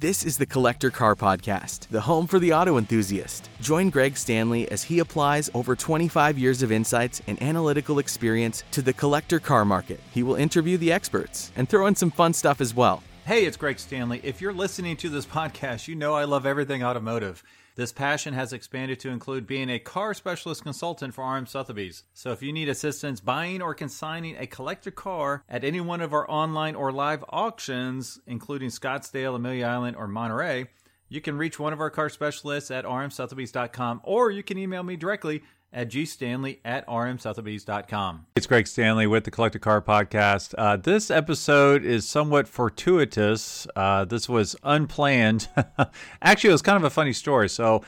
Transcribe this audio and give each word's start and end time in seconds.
This 0.00 0.24
is 0.24 0.38
the 0.38 0.46
Collector 0.46 0.88
Car 0.88 1.14
Podcast, 1.14 1.86
the 1.88 2.00
home 2.00 2.26
for 2.26 2.38
the 2.38 2.54
auto 2.54 2.78
enthusiast. 2.78 3.50
Join 3.60 3.90
Greg 3.90 4.16
Stanley 4.16 4.66
as 4.70 4.82
he 4.82 5.00
applies 5.00 5.50
over 5.52 5.76
25 5.76 6.38
years 6.38 6.62
of 6.62 6.72
insights 6.72 7.20
and 7.26 7.42
analytical 7.42 7.98
experience 7.98 8.64
to 8.70 8.80
the 8.80 8.94
collector 8.94 9.38
car 9.38 9.66
market. 9.66 10.00
He 10.10 10.22
will 10.22 10.36
interview 10.36 10.78
the 10.78 10.90
experts 10.90 11.52
and 11.54 11.68
throw 11.68 11.86
in 11.86 11.94
some 11.94 12.10
fun 12.10 12.32
stuff 12.32 12.62
as 12.62 12.74
well. 12.74 13.02
Hey, 13.26 13.44
it's 13.44 13.58
Greg 13.58 13.78
Stanley. 13.78 14.22
If 14.24 14.40
you're 14.40 14.54
listening 14.54 14.96
to 14.96 15.10
this 15.10 15.26
podcast, 15.26 15.86
you 15.86 15.96
know 15.96 16.14
I 16.14 16.24
love 16.24 16.46
everything 16.46 16.82
automotive. 16.82 17.44
This 17.80 17.92
passion 17.92 18.34
has 18.34 18.52
expanded 18.52 19.00
to 19.00 19.08
include 19.08 19.46
being 19.46 19.70
a 19.70 19.78
car 19.78 20.12
specialist 20.12 20.62
consultant 20.62 21.14
for 21.14 21.24
RM 21.24 21.46
Sotheby's. 21.46 22.04
So 22.12 22.30
if 22.30 22.42
you 22.42 22.52
need 22.52 22.68
assistance 22.68 23.20
buying 23.20 23.62
or 23.62 23.72
consigning 23.72 24.36
a 24.36 24.46
collector 24.46 24.90
car 24.90 25.44
at 25.48 25.64
any 25.64 25.80
one 25.80 26.02
of 26.02 26.12
our 26.12 26.30
online 26.30 26.74
or 26.74 26.92
live 26.92 27.24
auctions, 27.30 28.20
including 28.26 28.68
Scottsdale, 28.68 29.34
Amelia 29.34 29.64
Island, 29.64 29.96
or 29.96 30.06
Monterey, 30.08 30.66
you 31.08 31.22
can 31.22 31.38
reach 31.38 31.58
one 31.58 31.72
of 31.72 31.80
our 31.80 31.88
car 31.88 32.10
specialists 32.10 32.70
at 32.70 32.84
rmsotheby's.com 32.84 34.02
or 34.04 34.30
you 34.30 34.42
can 34.42 34.58
email 34.58 34.82
me 34.82 34.96
directly 34.96 35.42
at 35.72 35.88
gstanley 35.88 36.58
at 36.64 36.86
rmsotheby's.com. 36.86 38.26
It's 38.36 38.46
Greg 38.46 38.66
Stanley 38.66 39.06
with 39.06 39.24
the 39.24 39.30
Collector 39.30 39.58
Car 39.58 39.80
Podcast. 39.80 40.54
Uh, 40.58 40.76
this 40.76 41.10
episode 41.10 41.84
is 41.84 42.08
somewhat 42.08 42.48
fortuitous. 42.48 43.66
Uh, 43.76 44.04
this 44.04 44.28
was 44.28 44.56
unplanned. 44.62 45.48
Actually, 46.22 46.50
it 46.50 46.54
was 46.54 46.62
kind 46.62 46.76
of 46.76 46.84
a 46.84 46.90
funny 46.90 47.12
story. 47.12 47.48
So, 47.48 47.84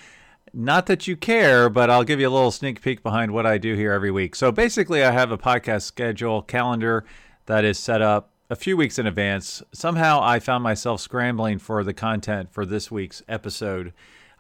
not 0.55 0.86
that 0.86 1.08
you 1.08 1.16
care, 1.16 1.70
but 1.70 1.88
I'll 1.88 2.05
give 2.05 2.20
you 2.20 2.28
a 2.28 2.30
little 2.30 2.50
sneak 2.50 2.82
peek 2.82 3.02
behind 3.02 3.32
what 3.32 3.46
I 3.46 3.56
do 3.58 3.74
here 3.74 3.92
every 3.92 4.10
week. 4.10 4.34
So, 4.36 4.52
basically, 4.52 5.02
I 5.02 5.10
have 5.10 5.33
a 5.33 5.38
podcast 5.38 5.83
schedule 5.83 6.42
calendar 6.42 7.05
that 7.46 7.64
is 7.64 7.78
set 7.78 8.02
up 8.02 8.30
a 8.50 8.56
few 8.56 8.77
weeks 8.77 8.98
in 8.98 9.06
advance. 9.06 9.62
Somehow, 9.72 10.20
I 10.22 10.38
found 10.38 10.62
myself 10.62 11.00
scrambling 11.00 11.58
for 11.58 11.83
the 11.83 11.94
content 11.94 12.53
for 12.53 12.66
this 12.66 12.91
week's 12.91 13.22
episode. 13.28 13.92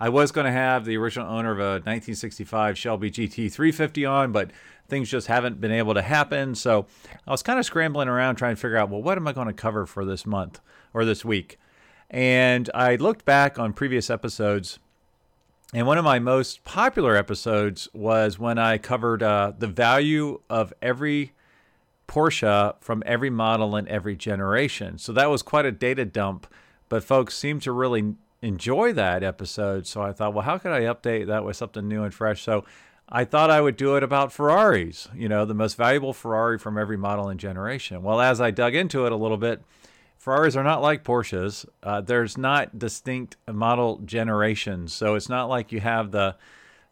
I 0.02 0.08
was 0.08 0.32
going 0.32 0.46
to 0.46 0.52
have 0.52 0.84
the 0.84 0.96
original 0.96 1.28
owner 1.28 1.52
of 1.52 1.60
a 1.60 1.74
1965 1.74 2.76
Shelby 2.76 3.08
GT 3.08 3.52
350 3.52 4.04
on, 4.04 4.32
but 4.32 4.50
things 4.88 5.08
just 5.08 5.28
haven't 5.28 5.60
been 5.60 5.70
able 5.70 5.94
to 5.94 6.02
happen. 6.02 6.56
So 6.56 6.86
I 7.24 7.30
was 7.30 7.44
kind 7.44 7.56
of 7.56 7.64
scrambling 7.64 8.08
around 8.08 8.34
trying 8.34 8.56
to 8.56 8.60
figure 8.60 8.76
out, 8.76 8.90
well, 8.90 9.00
what 9.00 9.16
am 9.16 9.28
I 9.28 9.32
going 9.32 9.46
to 9.46 9.52
cover 9.52 9.86
for 9.86 10.04
this 10.04 10.26
month 10.26 10.58
or 10.92 11.04
this 11.04 11.24
week? 11.24 11.56
And 12.10 12.68
I 12.74 12.96
looked 12.96 13.24
back 13.24 13.60
on 13.60 13.72
previous 13.74 14.10
episodes, 14.10 14.80
and 15.72 15.86
one 15.86 15.98
of 15.98 16.04
my 16.04 16.18
most 16.18 16.64
popular 16.64 17.14
episodes 17.14 17.88
was 17.92 18.40
when 18.40 18.58
I 18.58 18.78
covered 18.78 19.22
uh, 19.22 19.52
the 19.56 19.68
value 19.68 20.40
of 20.50 20.72
every 20.82 21.32
Porsche 22.08 22.74
from 22.80 23.04
every 23.06 23.30
model 23.30 23.76
and 23.76 23.86
every 23.86 24.16
generation. 24.16 24.98
So 24.98 25.12
that 25.12 25.30
was 25.30 25.42
quite 25.42 25.64
a 25.64 25.70
data 25.70 26.04
dump, 26.04 26.48
but 26.88 27.04
folks 27.04 27.38
seem 27.38 27.60
to 27.60 27.70
really 27.70 28.16
enjoy 28.42 28.92
that 28.92 29.22
episode. 29.22 29.86
So 29.86 30.02
I 30.02 30.12
thought, 30.12 30.34
well, 30.34 30.44
how 30.44 30.58
could 30.58 30.72
I 30.72 30.82
update 30.82 31.28
that 31.28 31.44
with 31.44 31.56
something 31.56 31.88
new 31.88 32.02
and 32.02 32.12
fresh? 32.12 32.42
So 32.42 32.64
I 33.08 33.24
thought 33.24 33.50
I 33.50 33.60
would 33.60 33.76
do 33.76 33.96
it 33.96 34.02
about 34.02 34.32
Ferraris, 34.32 35.08
you 35.14 35.28
know, 35.28 35.44
the 35.44 35.54
most 35.54 35.76
valuable 35.76 36.12
Ferrari 36.12 36.58
from 36.58 36.76
every 36.76 36.96
model 36.96 37.28
and 37.28 37.38
generation. 37.38 38.02
Well, 38.02 38.20
as 38.20 38.40
I 38.40 38.50
dug 38.50 38.74
into 38.74 39.06
it 39.06 39.12
a 39.12 39.16
little 39.16 39.36
bit, 39.36 39.62
Ferraris 40.16 40.56
are 40.56 40.64
not 40.64 40.82
like 40.82 41.04
Porsches. 41.04 41.66
Uh, 41.82 42.00
there's 42.00 42.38
not 42.38 42.78
distinct 42.78 43.36
model 43.50 43.98
generations. 44.04 44.92
So 44.92 45.14
it's 45.14 45.28
not 45.28 45.48
like 45.48 45.72
you 45.72 45.80
have 45.80 46.10
the, 46.10 46.36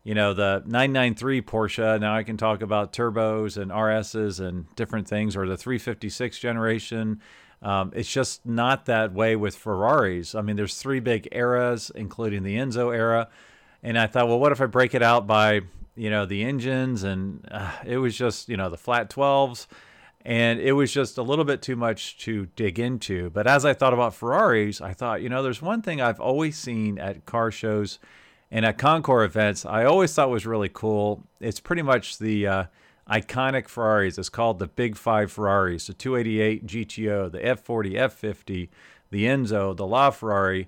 you 0.02 0.14
know, 0.14 0.34
the 0.34 0.62
993 0.66 1.42
Porsche. 1.42 2.00
Now 2.00 2.14
I 2.14 2.22
can 2.22 2.36
talk 2.36 2.60
about 2.60 2.92
turbos 2.92 3.56
and 3.56 3.70
RSs 3.70 4.40
and 4.40 4.66
different 4.74 5.08
things, 5.08 5.36
or 5.36 5.46
the 5.46 5.56
356 5.56 6.38
generation. 6.38 7.20
Um, 7.62 7.92
it's 7.94 8.10
just 8.10 8.46
not 8.46 8.86
that 8.86 9.12
way 9.12 9.36
with 9.36 9.54
Ferraris. 9.54 10.34
I 10.34 10.40
mean, 10.40 10.56
there's 10.56 10.78
three 10.78 11.00
big 11.00 11.28
eras, 11.32 11.90
including 11.94 12.42
the 12.42 12.56
Enzo 12.56 12.94
era, 12.94 13.28
and 13.82 13.98
I 13.98 14.06
thought, 14.06 14.28
well, 14.28 14.38
what 14.38 14.52
if 14.52 14.60
I 14.60 14.66
break 14.66 14.94
it 14.94 15.02
out 15.02 15.26
by 15.26 15.60
you 15.94 16.10
know 16.10 16.24
the 16.24 16.42
engines? 16.42 17.02
And 17.02 17.46
uh, 17.50 17.72
it 17.84 17.98
was 17.98 18.16
just 18.16 18.48
you 18.48 18.56
know 18.56 18.70
the 18.70 18.78
flat 18.78 19.10
12s, 19.10 19.66
and 20.24 20.58
it 20.58 20.72
was 20.72 20.92
just 20.92 21.18
a 21.18 21.22
little 21.22 21.44
bit 21.44 21.60
too 21.60 21.76
much 21.76 22.18
to 22.18 22.46
dig 22.56 22.78
into. 22.78 23.28
But 23.30 23.46
as 23.46 23.64
I 23.64 23.74
thought 23.74 23.92
about 23.92 24.14
Ferraris, 24.14 24.80
I 24.80 24.94
thought, 24.94 25.22
you 25.22 25.28
know, 25.28 25.42
there's 25.42 25.62
one 25.62 25.82
thing 25.82 26.00
I've 26.00 26.20
always 26.20 26.56
seen 26.56 26.98
at 26.98 27.26
car 27.26 27.50
shows 27.50 27.98
and 28.50 28.64
at 28.64 28.78
Concours 28.78 29.26
events. 29.26 29.64
I 29.64 29.84
always 29.84 30.14
thought 30.14 30.30
was 30.30 30.46
really 30.46 30.70
cool. 30.72 31.24
It's 31.40 31.60
pretty 31.60 31.82
much 31.82 32.18
the 32.18 32.46
uh, 32.46 32.64
iconic 33.10 33.68
Ferraris. 33.68 34.18
It's 34.18 34.28
called 34.28 34.58
the 34.58 34.66
Big 34.66 34.96
Five 34.96 35.32
Ferraris 35.32 35.86
the 35.86 35.94
288 35.94 36.66
GTO, 36.66 37.30
the 37.30 37.38
F40, 37.38 37.92
F50, 37.92 38.68
the 39.10 39.24
Enzo, 39.24 39.76
the 39.76 39.84
LaFerrari. 39.84 40.66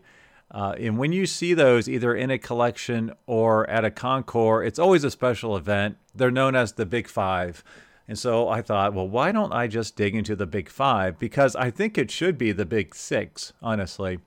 Uh, 0.50 0.74
and 0.78 0.98
when 0.98 1.12
you 1.12 1.24
see 1.24 1.54
those 1.54 1.88
either 1.88 2.14
in 2.14 2.30
a 2.30 2.38
collection 2.38 3.12
or 3.26 3.68
at 3.70 3.84
a 3.84 3.90
concours, 3.90 4.66
it's 4.66 4.78
always 4.78 5.02
a 5.02 5.10
special 5.10 5.56
event. 5.56 5.96
They're 6.14 6.30
known 6.30 6.54
as 6.54 6.72
the 6.72 6.84
Big 6.84 7.08
Five. 7.08 7.64
And 8.06 8.18
so 8.18 8.48
I 8.48 8.60
thought, 8.60 8.92
well, 8.92 9.08
why 9.08 9.32
don't 9.32 9.52
I 9.52 9.66
just 9.66 9.96
dig 9.96 10.14
into 10.14 10.36
the 10.36 10.46
Big 10.46 10.68
Five? 10.68 11.18
Because 11.18 11.56
I 11.56 11.70
think 11.70 11.96
it 11.96 12.10
should 12.10 12.36
be 12.36 12.52
the 12.52 12.66
Big 12.66 12.94
Six, 12.94 13.54
honestly. 13.62 14.18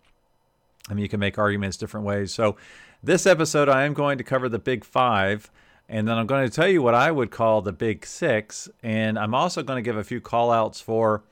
I 0.90 0.94
mean, 0.94 1.04
you 1.04 1.10
can 1.10 1.20
make 1.20 1.38
arguments 1.38 1.78
different 1.78 2.06
ways. 2.06 2.34
So 2.34 2.56
this 3.04 3.28
episode, 3.28 3.70
I 3.70 3.84
am 3.84 3.94
going 3.94 4.18
to 4.18 4.24
cover 4.24 4.50
the 4.50 4.58
Big 4.58 4.84
Five. 4.84 5.52
And 5.88 6.08
then 6.08 6.18
I'm 6.18 6.26
going 6.26 6.48
to 6.48 6.54
tell 6.54 6.68
you 6.68 6.82
what 6.82 6.96
I 6.96 7.12
would 7.12 7.32
call 7.32 7.62
the 7.62 7.72
big 7.72 8.06
six. 8.06 8.68
And 8.82 9.20
I'm 9.20 9.36
also 9.36 9.62
going 9.64 9.78
to 9.78 9.88
give 9.88 9.98
a 9.98 10.04
few 10.04 10.20
call 10.20 10.52
outs 10.52 10.82
for 10.82 11.24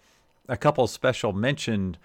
a 0.47 0.57
couple 0.57 0.85
special 0.87 1.33
mentioned 1.33 1.97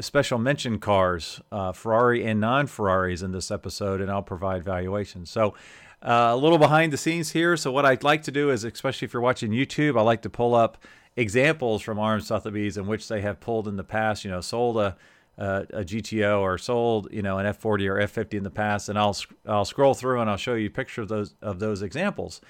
special 0.00 0.38
mention 0.38 0.78
cars, 0.78 1.40
uh, 1.52 1.70
Ferrari 1.72 2.24
and 2.24 2.40
non-Ferraris 2.40 3.22
in 3.22 3.32
this 3.32 3.50
episode, 3.50 4.00
and 4.00 4.10
I'll 4.10 4.22
provide 4.22 4.64
valuations. 4.64 5.30
So 5.30 5.54
uh, 6.02 6.30
a 6.32 6.36
little 6.36 6.58
behind 6.58 6.92
the 6.92 6.96
scenes 6.96 7.32
here. 7.32 7.56
So 7.56 7.70
what 7.70 7.84
I'd 7.84 8.02
like 8.02 8.22
to 8.24 8.30
do 8.30 8.50
is, 8.50 8.64
especially 8.64 9.06
if 9.06 9.12
you're 9.12 9.22
watching 9.22 9.50
YouTube, 9.50 9.98
I 9.98 10.02
like 10.02 10.22
to 10.22 10.30
pull 10.30 10.54
up 10.54 10.78
examples 11.14 11.82
from 11.82 12.00
RM 12.00 12.20
Sotheby's 12.20 12.76
in 12.76 12.86
which 12.86 13.08
they 13.08 13.20
have 13.20 13.40
pulled 13.40 13.68
in 13.68 13.76
the 13.76 13.84
past. 13.84 14.24
You 14.24 14.30
know, 14.30 14.40
sold 14.40 14.78
a 14.78 14.96
uh, 15.38 15.64
a 15.70 15.84
GTO 15.84 16.40
or 16.40 16.58
sold, 16.58 17.08
you 17.10 17.22
know, 17.22 17.38
an 17.38 17.46
F40 17.46 17.88
or 17.88 17.96
F50 17.96 18.34
in 18.34 18.42
the 18.42 18.50
past, 18.50 18.88
and 18.88 18.98
I'll 18.98 19.16
I'll 19.46 19.64
scroll 19.64 19.94
through 19.94 20.20
and 20.20 20.30
I'll 20.30 20.36
show 20.36 20.54
you 20.54 20.70
pictures 20.70 21.04
of 21.04 21.08
those 21.08 21.34
of 21.42 21.58
those 21.58 21.82
examples. 21.82 22.40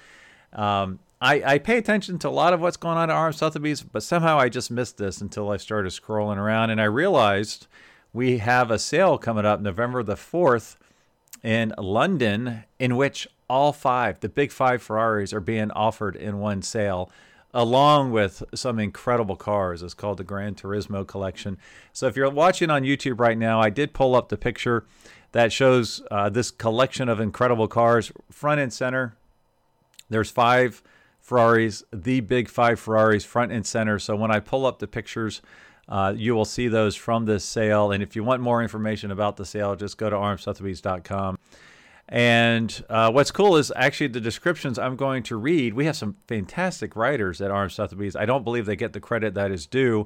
Um, 0.53 0.99
I, 1.19 1.41
I 1.43 1.57
pay 1.57 1.77
attention 1.77 2.19
to 2.19 2.29
a 2.29 2.31
lot 2.31 2.53
of 2.53 2.61
what's 2.61 2.77
going 2.77 2.97
on 2.97 3.09
at 3.09 3.19
RM 3.19 3.33
Sotheby's, 3.33 3.81
but 3.81 4.03
somehow 4.03 4.37
I 4.37 4.49
just 4.49 4.69
missed 4.69 4.97
this 4.97 5.19
until 5.19 5.49
I 5.49 5.57
started 5.57 5.91
scrolling 5.91 6.37
around, 6.37 6.69
and 6.69 6.79
I 6.79 6.85
realized 6.85 7.67
we 8.13 8.37
have 8.37 8.69
a 8.69 8.79
sale 8.79 9.17
coming 9.17 9.45
up 9.45 9.59
November 9.59 10.03
the 10.03 10.15
fourth 10.15 10.77
in 11.43 11.73
London, 11.77 12.63
in 12.79 12.95
which 12.95 13.27
all 13.49 13.73
five, 13.73 14.19
the 14.19 14.29
big 14.29 14.51
five 14.51 14.81
Ferraris, 14.81 15.33
are 15.33 15.39
being 15.39 15.71
offered 15.71 16.15
in 16.15 16.39
one 16.39 16.61
sale 16.61 17.11
along 17.57 18.11
with 18.11 18.43
some 18.53 18.77
incredible 18.77 19.35
cars. 19.35 19.81
It's 19.81 19.95
called 19.95 20.19
the 20.19 20.23
Gran 20.23 20.53
Turismo 20.53 21.05
Collection. 21.05 21.57
So 21.91 22.05
if 22.05 22.15
you're 22.15 22.29
watching 22.29 22.69
on 22.69 22.83
YouTube 22.83 23.19
right 23.19 23.37
now, 23.37 23.59
I 23.59 23.71
did 23.71 23.95
pull 23.95 24.15
up 24.15 24.29
the 24.29 24.37
picture 24.37 24.85
that 25.31 25.51
shows 25.51 26.03
uh, 26.11 26.29
this 26.29 26.51
collection 26.51 27.09
of 27.09 27.19
incredible 27.19 27.67
cars 27.67 28.11
front 28.31 28.61
and 28.61 28.71
center. 28.71 29.17
There's 30.07 30.29
five 30.29 30.83
Ferraris, 31.19 31.83
the 31.91 32.19
big 32.19 32.47
five 32.47 32.79
Ferraris 32.79 33.25
front 33.25 33.51
and 33.51 33.65
center. 33.65 33.97
So 33.97 34.15
when 34.15 34.29
I 34.29 34.39
pull 34.39 34.67
up 34.67 34.77
the 34.77 34.87
pictures, 34.87 35.41
uh, 35.89 36.13
you 36.15 36.35
will 36.35 36.45
see 36.45 36.67
those 36.67 36.95
from 36.95 37.25
this 37.25 37.43
sale. 37.43 37.91
And 37.91 38.03
if 38.03 38.15
you 38.15 38.23
want 38.23 38.39
more 38.39 38.61
information 38.61 39.09
about 39.09 39.35
the 39.35 39.45
sale, 39.45 39.75
just 39.75 39.97
go 39.97 40.11
to 40.11 40.15
rmsotheby's.com. 40.15 41.39
And 42.09 42.83
uh, 42.89 43.11
what's 43.11 43.31
cool 43.31 43.57
is 43.57 43.71
actually 43.75 44.07
the 44.07 44.21
descriptions 44.21 44.79
I'm 44.79 44.95
going 44.95 45.23
to 45.23 45.35
read. 45.35 45.73
We 45.73 45.85
have 45.85 45.97
some 45.97 46.15
fantastic 46.27 46.95
writers 46.95 47.41
at 47.41 47.51
RM 47.51 47.69
Sotheby's. 47.69 48.15
I 48.15 48.25
don't 48.25 48.43
believe 48.43 48.65
they 48.65 48.77
get 48.77 48.93
the 48.93 49.01
credit 49.01 49.33
that 49.33 49.51
is 49.51 49.65
due. 49.65 50.05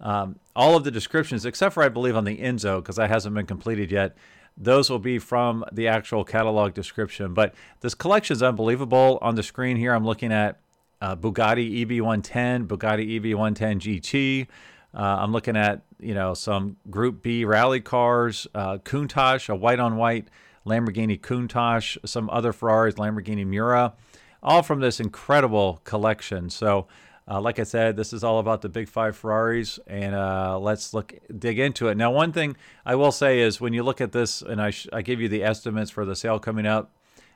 Um, 0.00 0.38
all 0.54 0.76
of 0.76 0.84
the 0.84 0.90
descriptions, 0.90 1.46
except 1.46 1.74
for 1.74 1.82
I 1.82 1.88
believe 1.88 2.16
on 2.16 2.24
the 2.24 2.36
Enzo, 2.36 2.82
because 2.82 2.96
that 2.96 3.08
hasn't 3.08 3.34
been 3.34 3.46
completed 3.46 3.90
yet, 3.90 4.16
those 4.56 4.90
will 4.90 4.98
be 4.98 5.18
from 5.18 5.64
the 5.72 5.88
actual 5.88 6.24
catalog 6.24 6.74
description. 6.74 7.32
But 7.32 7.54
this 7.80 7.94
collection 7.94 8.34
is 8.34 8.42
unbelievable. 8.42 9.18
On 9.22 9.34
the 9.34 9.42
screen 9.42 9.76
here, 9.76 9.94
I'm 9.94 10.04
looking 10.04 10.32
at 10.32 10.60
uh, 11.00 11.16
Bugatti 11.16 11.86
EB110, 11.86 12.66
Bugatti 12.66 13.20
EB110 13.20 13.80
GT. 13.80 14.46
Uh, 14.94 15.00
I'm 15.00 15.32
looking 15.32 15.56
at 15.56 15.82
you 15.98 16.14
know 16.14 16.34
some 16.34 16.76
Group 16.90 17.22
B 17.22 17.44
rally 17.44 17.80
cars, 17.80 18.46
uh, 18.54 18.78
Countach, 18.78 19.48
a 19.48 19.54
white 19.54 19.78
on 19.78 19.96
white 19.96 20.28
Lamborghini 20.68 21.20
Countach, 21.20 21.96
some 22.04 22.28
other 22.30 22.52
Ferraris, 22.52 22.94
Lamborghini 22.94 23.46
Miura, 23.46 23.94
all 24.42 24.62
from 24.62 24.80
this 24.80 25.00
incredible 25.00 25.80
collection. 25.84 26.50
So, 26.50 26.86
uh, 27.30 27.40
like 27.40 27.58
I 27.58 27.64
said, 27.64 27.96
this 27.96 28.12
is 28.12 28.24
all 28.24 28.38
about 28.38 28.62
the 28.62 28.68
big 28.68 28.88
five 28.88 29.16
Ferraris, 29.16 29.78
and 29.86 30.14
uh, 30.14 30.58
let's 30.58 30.94
look 30.94 31.14
dig 31.38 31.58
into 31.58 31.88
it. 31.88 31.96
Now, 31.96 32.10
one 32.10 32.32
thing 32.32 32.56
I 32.86 32.94
will 32.94 33.12
say 33.12 33.40
is 33.40 33.60
when 33.60 33.72
you 33.72 33.82
look 33.82 34.00
at 34.00 34.12
this, 34.12 34.40
and 34.40 34.62
I, 34.62 34.70
sh- 34.70 34.88
I 34.92 35.02
give 35.02 35.20
you 35.20 35.28
the 35.28 35.42
estimates 35.42 35.90
for 35.90 36.04
the 36.04 36.16
sale 36.16 36.38
coming 36.38 36.66
up, 36.66 36.92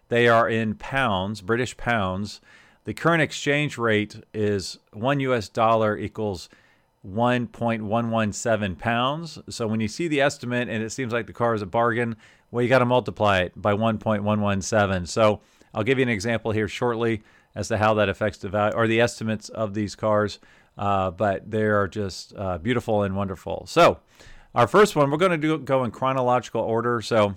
they 0.08 0.28
are 0.28 0.48
in 0.48 0.74
pounds, 0.74 1.40
British 1.40 1.76
pounds. 1.76 2.40
The 2.84 2.94
current 2.94 3.22
exchange 3.22 3.78
rate 3.78 4.16
is 4.32 4.78
one 4.92 5.20
U.S. 5.20 5.48
dollar 5.48 5.96
equals 5.96 6.48
1.117 7.06 8.78
pounds. 8.78 9.38
So 9.48 9.66
when 9.66 9.80
you 9.80 9.88
see 9.88 10.08
the 10.08 10.20
estimate 10.20 10.68
and 10.68 10.82
it 10.82 10.90
seems 10.90 11.12
like 11.12 11.26
the 11.26 11.32
car 11.32 11.54
is 11.54 11.62
a 11.62 11.66
bargain, 11.66 12.16
well, 12.52 12.62
you 12.62 12.68
got 12.68 12.78
to 12.78 12.84
multiply 12.84 13.40
it 13.40 13.60
by 13.60 13.72
1.117. 13.74 15.08
So 15.08 15.40
I'll 15.74 15.82
give 15.82 15.98
you 15.98 16.02
an 16.02 16.08
example 16.08 16.52
here 16.52 16.68
shortly 16.68 17.22
as 17.54 17.66
to 17.68 17.78
how 17.78 17.94
that 17.94 18.08
affects 18.08 18.38
the 18.38 18.48
value 18.48 18.76
or 18.76 18.86
the 18.86 19.00
estimates 19.00 19.48
of 19.48 19.74
these 19.74 19.96
cars. 19.96 20.38
Uh, 20.78 21.10
but 21.10 21.50
they 21.50 21.64
are 21.64 21.88
just 21.88 22.34
uh, 22.36 22.58
beautiful 22.58 23.02
and 23.02 23.16
wonderful. 23.16 23.64
So 23.66 23.98
our 24.54 24.66
first 24.66 24.94
one, 24.94 25.10
we're 25.10 25.18
going 25.18 25.32
to 25.32 25.38
do, 25.38 25.58
go 25.58 25.82
in 25.84 25.90
chronological 25.90 26.60
order. 26.60 27.02
So 27.02 27.34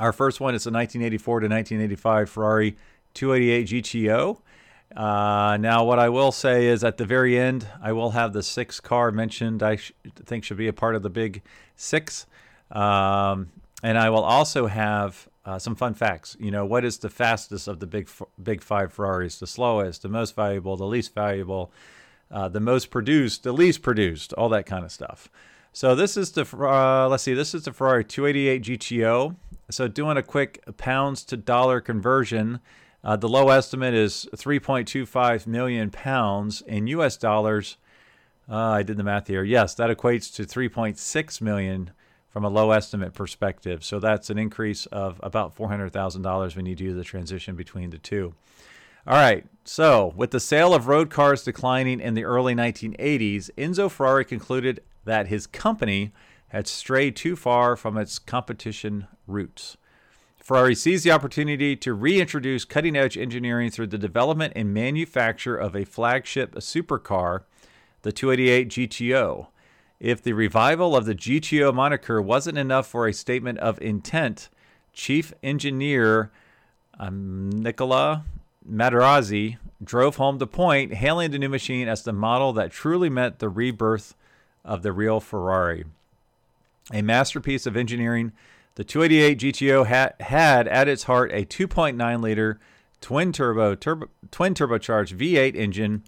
our 0.00 0.12
first 0.12 0.40
one 0.40 0.54
is 0.54 0.66
a 0.66 0.70
1984 0.70 1.40
to 1.40 1.48
1985 1.48 2.30
Ferrari 2.30 2.76
288 3.14 3.66
GTO. 3.84 4.38
Uh, 4.96 5.56
now, 5.58 5.84
what 5.84 5.98
I 5.98 6.08
will 6.10 6.32
say 6.32 6.66
is 6.66 6.84
at 6.84 6.96
the 6.98 7.06
very 7.06 7.38
end, 7.38 7.66
I 7.82 7.92
will 7.92 8.10
have 8.10 8.32
the 8.32 8.42
six 8.42 8.78
car 8.78 9.10
mentioned. 9.10 9.62
I 9.62 9.76
sh- 9.76 9.92
think 10.16 10.44
should 10.44 10.58
be 10.58 10.68
a 10.68 10.72
part 10.72 10.94
of 10.94 11.02
the 11.02 11.10
big 11.10 11.42
six, 11.76 12.26
um, 12.70 13.50
and 13.82 13.98
I 13.98 14.10
will 14.10 14.22
also 14.22 14.66
have 14.66 15.28
uh, 15.44 15.58
some 15.58 15.74
fun 15.74 15.94
facts. 15.94 16.36
You 16.38 16.50
know, 16.50 16.64
what 16.64 16.84
is 16.84 16.98
the 16.98 17.10
fastest 17.10 17.66
of 17.66 17.80
the 17.80 17.86
big 17.86 18.08
big 18.42 18.62
five 18.62 18.92
Ferraris? 18.92 19.38
The 19.38 19.46
slowest, 19.46 20.02
the 20.02 20.08
most 20.08 20.36
valuable, 20.36 20.76
the 20.76 20.84
least 20.84 21.14
valuable, 21.14 21.72
uh, 22.30 22.48
the 22.48 22.60
most 22.60 22.90
produced, 22.90 23.42
the 23.42 23.52
least 23.52 23.82
produced, 23.82 24.32
all 24.34 24.48
that 24.50 24.66
kind 24.66 24.84
of 24.84 24.92
stuff. 24.92 25.28
So 25.72 25.94
this 25.94 26.16
is 26.16 26.32
the 26.32 26.46
uh, 26.56 27.08
let's 27.08 27.22
see, 27.22 27.34
this 27.34 27.54
is 27.54 27.64
the 27.64 27.72
Ferrari 27.72 28.04
288 28.04 28.62
GTO. 28.62 29.36
So 29.70 29.88
doing 29.88 30.16
a 30.16 30.22
quick 30.22 30.62
pounds 30.76 31.24
to 31.24 31.36
dollar 31.36 31.80
conversion. 31.80 32.60
Uh, 33.04 33.16
the 33.16 33.28
low 33.28 33.48
estimate 33.48 33.94
is 33.94 34.28
3.25 34.36 35.46
million 35.48 35.90
pounds 35.90 36.62
in 36.62 36.86
U.S. 36.86 37.16
dollars. 37.16 37.76
Uh, 38.48 38.56
I 38.56 38.82
did 38.84 38.96
the 38.96 39.02
math 39.02 39.26
here. 39.26 39.42
Yes, 39.42 39.74
that 39.74 39.90
equates 39.90 40.32
to 40.36 40.44
3.6 40.44 41.40
million 41.40 41.90
from 42.32 42.44
a 42.44 42.48
low 42.48 42.70
estimate 42.70 43.12
perspective. 43.12 43.84
So 43.84 44.00
that's 44.00 44.30
an 44.30 44.38
increase 44.38 44.86
of 44.86 45.20
about 45.22 45.54
$400,000 45.54 46.56
when 46.56 46.66
you 46.66 46.74
do 46.74 46.94
the 46.94 47.04
transition 47.04 47.56
between 47.56 47.90
the 47.90 47.98
two. 47.98 48.34
All 49.06 49.14
right, 49.14 49.44
so 49.64 50.14
with 50.16 50.30
the 50.30 50.40
sale 50.40 50.72
of 50.72 50.86
road 50.86 51.10
cars 51.10 51.42
declining 51.42 52.00
in 52.00 52.14
the 52.14 52.24
early 52.24 52.54
1980s, 52.54 53.50
Enzo 53.58 53.90
Ferrari 53.90 54.24
concluded 54.24 54.80
that 55.04 55.26
his 55.26 55.46
company 55.46 56.12
had 56.48 56.66
strayed 56.66 57.16
too 57.16 57.34
far 57.36 57.76
from 57.76 57.96
its 57.96 58.18
competition 58.18 59.08
roots. 59.26 59.76
Ferrari 60.42 60.74
seized 60.74 61.04
the 61.04 61.10
opportunity 61.10 61.76
to 61.76 61.94
reintroduce 61.94 62.64
cutting 62.64 62.96
edge 62.96 63.18
engineering 63.18 63.70
through 63.70 63.88
the 63.88 63.98
development 63.98 64.52
and 64.56 64.72
manufacture 64.72 65.56
of 65.56 65.76
a 65.76 65.84
flagship 65.84 66.54
supercar, 66.56 67.42
the 68.02 68.12
288 68.12 68.68
GTO. 68.68 69.48
If 70.02 70.20
the 70.20 70.32
revival 70.32 70.96
of 70.96 71.06
the 71.06 71.14
GTO 71.14 71.72
moniker 71.72 72.20
wasn't 72.20 72.58
enough 72.58 72.88
for 72.88 73.06
a 73.06 73.14
statement 73.14 73.60
of 73.60 73.80
intent, 73.80 74.48
Chief 74.92 75.32
Engineer 75.44 76.32
um, 76.98 77.50
Nicola 77.50 78.24
Materazzi 78.68 79.58
drove 79.82 80.16
home 80.16 80.38
the 80.38 80.46
point, 80.48 80.94
hailing 80.94 81.30
the 81.30 81.38
new 81.38 81.48
machine 81.48 81.86
as 81.86 82.02
the 82.02 82.12
model 82.12 82.52
that 82.54 82.72
truly 82.72 83.08
meant 83.08 83.38
the 83.38 83.48
rebirth 83.48 84.16
of 84.64 84.82
the 84.82 84.90
real 84.90 85.20
Ferrari. 85.20 85.84
A 86.92 87.00
masterpiece 87.00 87.64
of 87.64 87.76
engineering 87.76 88.32
the 88.74 88.82
288 88.82 89.38
GTO 89.38 89.86
had, 89.86 90.14
had 90.18 90.66
at 90.66 90.88
its 90.88 91.04
heart 91.04 91.30
a 91.30 91.44
2.9 91.44 92.20
liter 92.20 92.58
twin 93.00 93.30
turbo, 93.32 93.76
turbo 93.76 94.08
twin 94.32 94.54
turbocharged 94.54 95.16
V8 95.16 95.54
engine, 95.54 96.02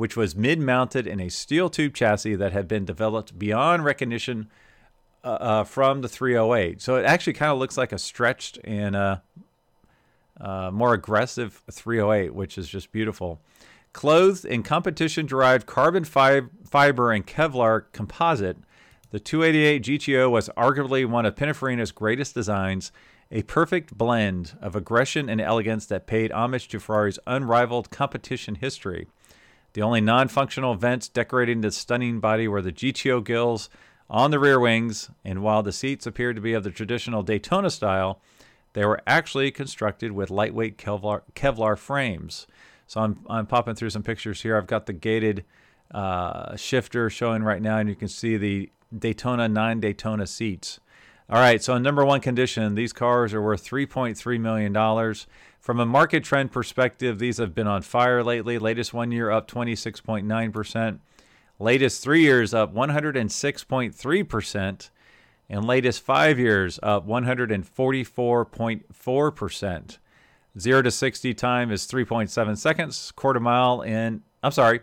which 0.00 0.16
was 0.16 0.34
mid-mounted 0.34 1.06
in 1.06 1.20
a 1.20 1.28
steel 1.28 1.68
tube 1.68 1.92
chassis 1.92 2.34
that 2.34 2.52
had 2.52 2.66
been 2.66 2.86
developed 2.86 3.38
beyond 3.38 3.84
recognition 3.84 4.48
uh, 5.22 5.28
uh, 5.28 5.64
from 5.64 6.00
the 6.00 6.08
308. 6.08 6.80
So 6.80 6.96
it 6.96 7.04
actually 7.04 7.34
kind 7.34 7.52
of 7.52 7.58
looks 7.58 7.76
like 7.76 7.92
a 7.92 7.98
stretched 7.98 8.58
and 8.64 8.96
uh, 8.96 9.18
uh 10.40 10.70
more 10.72 10.94
aggressive 10.94 11.62
308, 11.70 12.34
which 12.34 12.56
is 12.56 12.66
just 12.66 12.90
beautiful. 12.92 13.42
Clothed 13.92 14.46
in 14.46 14.62
competition-derived 14.62 15.66
carbon 15.66 16.04
fiber 16.04 17.12
and 17.12 17.26
Kevlar 17.26 17.84
composite 17.92 18.56
the 19.10 19.20
288 19.20 19.82
GTO 19.82 20.30
was 20.30 20.48
arguably 20.56 21.04
one 21.04 21.26
of 21.26 21.34
Pininfarina's 21.34 21.92
greatest 21.92 22.32
designs, 22.32 22.90
a 23.30 23.42
perfect 23.42 23.98
blend 23.98 24.56
of 24.62 24.74
aggression 24.74 25.28
and 25.28 25.42
elegance 25.42 25.84
that 25.86 26.06
paid 26.06 26.32
homage 26.32 26.68
to 26.68 26.80
Ferrari's 26.80 27.18
unrivaled 27.26 27.90
competition 27.90 28.54
history. 28.54 29.08
The 29.72 29.82
only 29.82 30.00
non 30.00 30.28
functional 30.28 30.74
vents 30.74 31.08
decorating 31.08 31.60
the 31.60 31.70
stunning 31.70 32.20
body 32.20 32.48
were 32.48 32.62
the 32.62 32.72
GTO 32.72 33.24
gills 33.24 33.70
on 34.08 34.32
the 34.32 34.40
rear 34.40 34.58
wings, 34.58 35.10
and 35.24 35.42
while 35.42 35.62
the 35.62 35.72
seats 35.72 36.06
appeared 36.06 36.36
to 36.36 36.42
be 36.42 36.52
of 36.52 36.64
the 36.64 36.70
traditional 36.70 37.22
Daytona 37.22 37.70
style, 37.70 38.20
they 38.72 38.84
were 38.84 39.00
actually 39.06 39.50
constructed 39.50 40.12
with 40.12 40.30
lightweight 40.30 40.78
Kevlar, 40.78 41.22
Kevlar 41.34 41.78
frames. 41.78 42.46
So 42.86 43.00
I'm, 43.00 43.20
I'm 43.28 43.46
popping 43.46 43.76
through 43.76 43.90
some 43.90 44.02
pictures 44.02 44.42
here. 44.42 44.56
I've 44.56 44.66
got 44.66 44.86
the 44.86 44.92
gated 44.92 45.44
uh, 45.92 46.56
shifter 46.56 47.08
showing 47.08 47.44
right 47.44 47.62
now, 47.62 47.78
and 47.78 47.88
you 47.88 47.94
can 47.94 48.08
see 48.08 48.36
the 48.36 48.70
Daytona, 48.96 49.48
nine 49.48 49.78
Daytona 49.78 50.26
seats. 50.26 50.80
All 51.30 51.38
right, 51.38 51.62
so 51.62 51.76
in 51.76 51.84
number 51.84 52.04
one 52.04 52.20
condition, 52.20 52.74
these 52.74 52.92
cars 52.92 53.32
are 53.32 53.40
worth 53.40 53.64
$3.3 53.64 54.40
million. 54.40 54.74
From 55.60 55.78
a 55.78 55.86
market 55.86 56.24
trend 56.24 56.50
perspective, 56.50 57.20
these 57.20 57.38
have 57.38 57.54
been 57.54 57.68
on 57.68 57.82
fire 57.82 58.24
lately. 58.24 58.58
Latest 58.58 58.92
one 58.92 59.12
year 59.12 59.30
up 59.30 59.48
26.9%. 59.48 60.98
Latest 61.60 62.02
three 62.02 62.22
years 62.22 62.52
up 62.52 62.74
106.3%. 62.74 64.90
And 65.48 65.64
latest 65.64 66.02
five 66.02 66.40
years 66.40 66.80
up 66.82 67.06
144.4%. 67.06 69.98
Zero 70.58 70.82
to 70.82 70.90
60 70.90 71.34
time 71.34 71.70
is 71.70 71.86
3.7 71.86 72.58
seconds. 72.58 73.12
Quarter 73.12 73.38
mile 73.38 73.82
in, 73.82 74.24
I'm 74.42 74.50
sorry, 74.50 74.80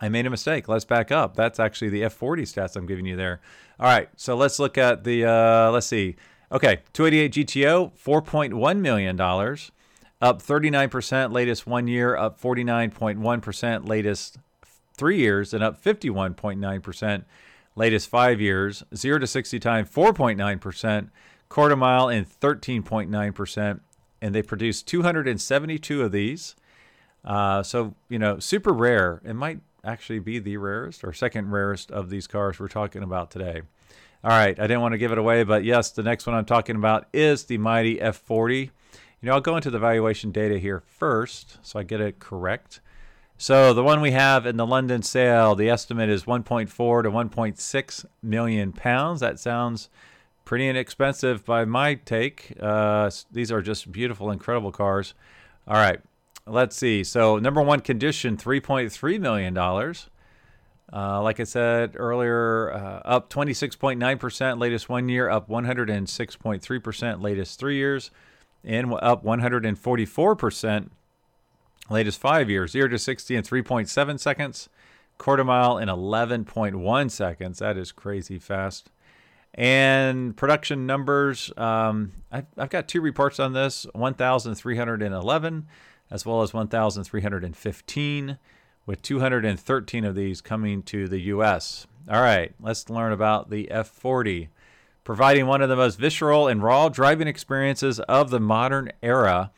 I 0.00 0.08
made 0.08 0.26
a 0.26 0.30
mistake. 0.30 0.68
Let's 0.68 0.84
back 0.84 1.12
up. 1.12 1.36
That's 1.36 1.60
actually 1.60 1.90
the 1.90 2.02
F40 2.02 2.42
stats 2.42 2.74
I'm 2.76 2.86
giving 2.86 3.06
you 3.06 3.14
there. 3.14 3.40
All 3.80 3.86
right, 3.86 4.08
so 4.16 4.36
let's 4.36 4.58
look 4.58 4.76
at 4.76 5.04
the, 5.04 5.24
uh, 5.24 5.70
let's 5.70 5.86
see. 5.86 6.16
Okay, 6.50 6.80
288 6.94 7.46
GTO, 7.46 7.92
$4.1 7.96 8.78
million, 8.80 9.20
up 9.20 10.42
39%, 10.42 11.32
latest 11.32 11.66
one 11.66 11.86
year, 11.86 12.16
up 12.16 12.40
49.1%, 12.40 13.88
latest 13.88 14.38
three 14.94 15.18
years, 15.18 15.54
and 15.54 15.62
up 15.62 15.80
51.9%, 15.80 17.24
latest 17.76 18.08
five 18.08 18.40
years, 18.40 18.82
0 18.96 19.20
to 19.20 19.26
60 19.26 19.60
time, 19.60 19.86
4.9%, 19.86 21.10
quarter 21.48 21.76
mile 21.76 22.08
in 22.08 22.24
13.9%, 22.24 23.80
and 24.20 24.34
they 24.34 24.42
produced 24.42 24.88
272 24.88 26.02
of 26.02 26.10
these. 26.10 26.56
Uh, 27.24 27.62
so, 27.62 27.94
you 28.08 28.18
know, 28.18 28.38
super 28.38 28.72
rare. 28.72 29.20
It 29.24 29.34
might 29.34 29.60
actually 29.88 30.18
be 30.18 30.38
the 30.38 30.56
rarest 30.56 31.02
or 31.02 31.12
second 31.12 31.50
rarest 31.50 31.90
of 31.90 32.10
these 32.10 32.26
cars 32.26 32.60
we're 32.60 32.68
talking 32.68 33.02
about 33.02 33.30
today. 33.30 33.62
All 34.22 34.30
right, 34.30 34.58
I 34.58 34.62
didn't 34.66 34.80
want 34.80 34.92
to 34.92 34.98
give 34.98 35.12
it 35.12 35.18
away, 35.18 35.44
but 35.44 35.64
yes, 35.64 35.90
the 35.90 36.02
next 36.02 36.26
one 36.26 36.34
I'm 36.34 36.44
talking 36.44 36.76
about 36.76 37.06
is 37.12 37.44
the 37.44 37.58
mighty 37.58 37.96
F40. 37.96 38.62
You 38.62 38.70
know, 39.22 39.34
I'll 39.34 39.40
go 39.40 39.56
into 39.56 39.70
the 39.70 39.78
valuation 39.78 40.30
data 40.30 40.58
here 40.58 40.80
first 40.80 41.58
so 41.62 41.78
I 41.78 41.84
get 41.84 42.00
it 42.00 42.18
correct. 42.18 42.80
So 43.36 43.72
the 43.72 43.84
one 43.84 44.00
we 44.00 44.10
have 44.10 44.46
in 44.46 44.56
the 44.56 44.66
London 44.66 45.02
sale, 45.02 45.54
the 45.54 45.70
estimate 45.70 46.10
is 46.10 46.24
1.4 46.24 46.68
to 47.04 47.10
1.6 47.10 48.04
million 48.20 48.72
pounds. 48.72 49.20
That 49.20 49.38
sounds 49.38 49.88
pretty 50.44 50.68
inexpensive 50.68 51.44
by 51.44 51.64
my 51.64 51.94
take. 51.94 52.54
Uh, 52.60 53.10
these 53.30 53.52
are 53.52 53.62
just 53.62 53.92
beautiful, 53.92 54.32
incredible 54.32 54.72
cars. 54.72 55.14
All 55.68 55.76
right, 55.76 56.00
Let's 56.48 56.76
see. 56.76 57.04
So 57.04 57.38
number 57.38 57.60
one 57.60 57.80
condition, 57.80 58.36
three 58.36 58.60
point 58.60 58.90
three 58.90 59.18
million 59.18 59.54
dollars. 59.54 60.08
Uh, 60.90 61.22
like 61.22 61.38
I 61.38 61.44
said 61.44 61.92
earlier, 61.96 62.72
uh, 62.72 63.02
up 63.04 63.28
26.9% 63.28 64.58
latest 64.58 64.88
one 64.88 65.10
year, 65.10 65.28
up 65.28 65.46
106.3% 65.46 67.22
latest 67.22 67.60
three 67.60 67.76
years, 67.76 68.10
and 68.64 68.94
up 68.94 69.22
144% 69.22 70.88
latest 71.90 72.18
five 72.18 72.48
years. 72.48 72.70
Zero 72.70 72.88
to 72.88 72.98
60 72.98 73.36
in 73.36 73.42
3.7 73.42 74.18
seconds, 74.18 74.70
quarter 75.18 75.44
mile 75.44 75.76
in 75.76 75.90
11.1 75.90 77.10
seconds. 77.10 77.58
That 77.58 77.76
is 77.76 77.92
crazy 77.92 78.38
fast. 78.38 78.90
And 79.52 80.36
production 80.36 80.86
numbers, 80.86 81.52
um, 81.58 82.12
I've, 82.32 82.46
I've 82.56 82.70
got 82.70 82.88
two 82.88 83.02
reports 83.02 83.38
on 83.38 83.52
this 83.52 83.86
1,311 83.92 85.66
as 86.10 86.24
well 86.26 86.42
as 86.42 86.54
1,315, 86.54 88.38
with 88.86 89.02
213 89.02 90.04
of 90.04 90.14
these 90.14 90.40
coming 90.40 90.82
to 90.84 91.08
the 91.08 91.20
U.S. 91.20 91.86
All 92.10 92.22
right, 92.22 92.54
let's 92.60 92.88
learn 92.88 93.12
about 93.12 93.50
the 93.50 93.70
F 93.70 93.88
40. 93.88 94.48
Providing 95.04 95.46
one 95.46 95.62
of 95.62 95.68
the 95.68 95.76
most 95.76 95.98
visceral 95.98 96.48
and 96.48 96.62
raw 96.62 96.88
driving 96.88 97.28
experiences 97.28 98.00
of 98.00 98.30
the 98.30 98.40
modern 98.40 98.90
era, 99.02 99.50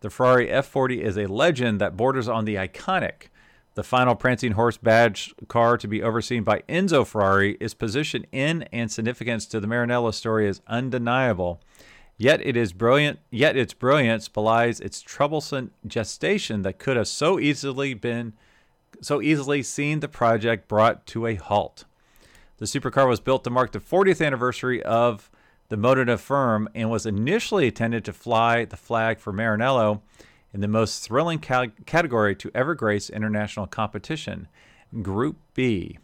the 0.00 0.10
Ferrari 0.10 0.48
F40 0.48 1.00
is 1.00 1.16
a 1.16 1.26
legend 1.26 1.80
that 1.80 1.96
borders 1.96 2.28
on 2.28 2.44
the 2.44 2.56
iconic. 2.56 3.28
the 3.74 3.82
final 3.82 4.14
prancing 4.14 4.52
horse 4.52 4.76
badge 4.76 5.34
car 5.48 5.78
to 5.78 5.88
be 5.88 6.02
overseen 6.02 6.44
by 6.44 6.62
Enzo 6.68 7.06
Ferrari, 7.06 7.56
its 7.60 7.74
position 7.74 8.26
in 8.32 8.62
and 8.72 8.90
significance 8.90 9.46
to 9.46 9.60
the 9.60 9.66
Maranello 9.66 10.12
story 10.12 10.46
is 10.46 10.60
undeniable. 10.66 11.60
Yet 12.22 12.40
it 12.46 12.56
is 12.56 12.72
brilliant. 12.72 13.18
Yet 13.32 13.56
its 13.56 13.74
brilliance 13.74 14.28
belies 14.28 14.78
its 14.78 15.02
troublesome 15.02 15.72
gestation 15.84 16.62
that 16.62 16.78
could 16.78 16.96
have 16.96 17.08
so 17.08 17.40
easily 17.40 17.94
been, 17.94 18.34
so 19.00 19.20
easily 19.20 19.64
seen 19.64 19.98
the 19.98 20.06
project 20.06 20.68
brought 20.68 21.04
to 21.06 21.26
a 21.26 21.34
halt. 21.34 21.84
The 22.58 22.66
supercar 22.66 23.08
was 23.08 23.18
built 23.18 23.42
to 23.42 23.50
mark 23.50 23.72
the 23.72 23.80
40th 23.80 24.24
anniversary 24.24 24.80
of 24.84 25.32
the 25.68 25.76
Modena 25.76 26.16
firm 26.16 26.68
and 26.76 26.92
was 26.92 27.06
initially 27.06 27.66
intended 27.66 28.04
to 28.04 28.12
fly 28.12 28.66
the 28.66 28.76
flag 28.76 29.18
for 29.18 29.32
Maranello 29.32 30.02
in 30.54 30.60
the 30.60 30.68
most 30.68 31.02
thrilling 31.02 31.40
ca- 31.40 31.72
category 31.86 32.36
to 32.36 32.52
ever 32.54 32.76
grace 32.76 33.10
international 33.10 33.66
competition, 33.66 34.46
Group 35.02 35.38
B. 35.54 35.98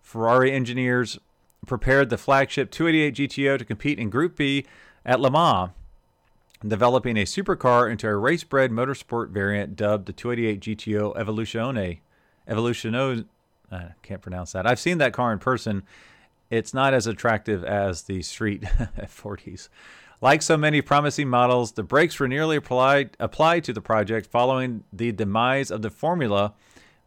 Ferrari 0.00 0.52
engineers 0.52 1.18
prepared 1.66 2.08
the 2.08 2.18
flagship 2.18 2.70
288 2.70 3.28
GTO 3.28 3.58
to 3.58 3.64
compete 3.64 3.98
in 3.98 4.10
Group 4.10 4.36
B 4.36 4.64
at 5.06 5.20
Le 5.20 5.30
Mans, 5.30 5.70
developing 6.66 7.16
a 7.16 7.22
supercar 7.22 7.90
into 7.90 8.08
a 8.08 8.16
race-bred 8.16 8.72
motorsport 8.72 9.30
variant 9.30 9.76
dubbed 9.76 10.06
the 10.06 10.12
288 10.12 10.60
GTO. 10.60 11.16
Evolutiono, 12.48 13.24
I 13.70 13.88
can't 14.02 14.20
pronounce 14.20 14.52
that. 14.52 14.66
I've 14.66 14.80
seen 14.80 14.98
that 14.98 15.12
car 15.12 15.32
in 15.32 15.38
person. 15.38 15.84
It's 16.50 16.74
not 16.74 16.92
as 16.92 17.06
attractive 17.06 17.64
as 17.64 18.02
the 18.02 18.22
street 18.22 18.62
F40s. 18.98 19.68
Like 20.20 20.42
so 20.42 20.56
many 20.56 20.80
promising 20.80 21.28
models, 21.28 21.72
the 21.72 21.82
brakes 21.82 22.18
were 22.18 22.28
nearly 22.28 22.56
applied, 22.56 23.16
applied 23.20 23.64
to 23.64 23.72
the 23.72 23.80
project 23.80 24.26
following 24.26 24.82
the 24.92 25.12
demise 25.12 25.70
of 25.70 25.82
the 25.82 25.90
Formula, 25.90 26.54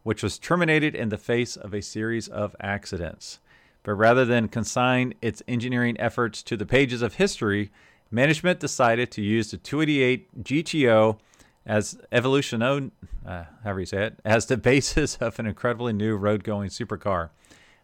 which 0.04 0.22
was 0.22 0.38
terminated 0.38 0.94
in 0.94 1.08
the 1.08 1.18
face 1.18 1.56
of 1.56 1.74
a 1.74 1.82
series 1.82 2.28
of 2.28 2.56
accidents. 2.60 3.40
But 3.82 3.94
rather 3.94 4.24
than 4.24 4.48
consign 4.48 5.14
its 5.20 5.42
engineering 5.48 5.96
efforts 5.98 6.42
to 6.44 6.56
the 6.56 6.66
pages 6.66 7.02
of 7.02 7.14
history, 7.14 7.70
management 8.10 8.60
decided 8.60 9.10
to 9.12 9.22
use 9.22 9.50
the 9.50 9.56
288 9.56 10.44
GTO 10.44 11.18
as 11.66 11.98
evolution, 12.10 12.62
uh, 12.62 13.44
however 13.62 13.80
you 13.80 13.86
say 13.86 14.06
it, 14.06 14.20
as 14.24 14.46
the 14.46 14.56
basis 14.72 15.16
of 15.16 15.38
an 15.38 15.46
incredibly 15.46 15.92
new 15.92 16.16
road-going 16.16 16.70
supercar, 16.70 17.30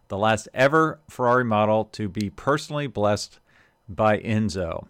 the 0.07 0.17
last 0.17 0.47
ever 0.53 0.99
Ferrari 1.09 1.45
model 1.45 1.85
to 1.85 2.09
be 2.09 2.29
personally 2.29 2.87
blessed 2.87 3.39
by 3.87 4.19
Enzo. 4.19 4.87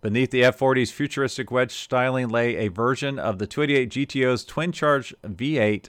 Beneath 0.00 0.30
the 0.30 0.42
F40's 0.42 0.92
futuristic 0.92 1.50
wedge 1.50 1.72
styling 1.72 2.28
lay 2.28 2.56
a 2.56 2.68
version 2.68 3.18
of 3.18 3.38
the 3.38 3.46
288 3.46 4.08
GTO's 4.08 4.44
twin 4.44 4.70
charge 4.70 5.14
V8 5.24 5.88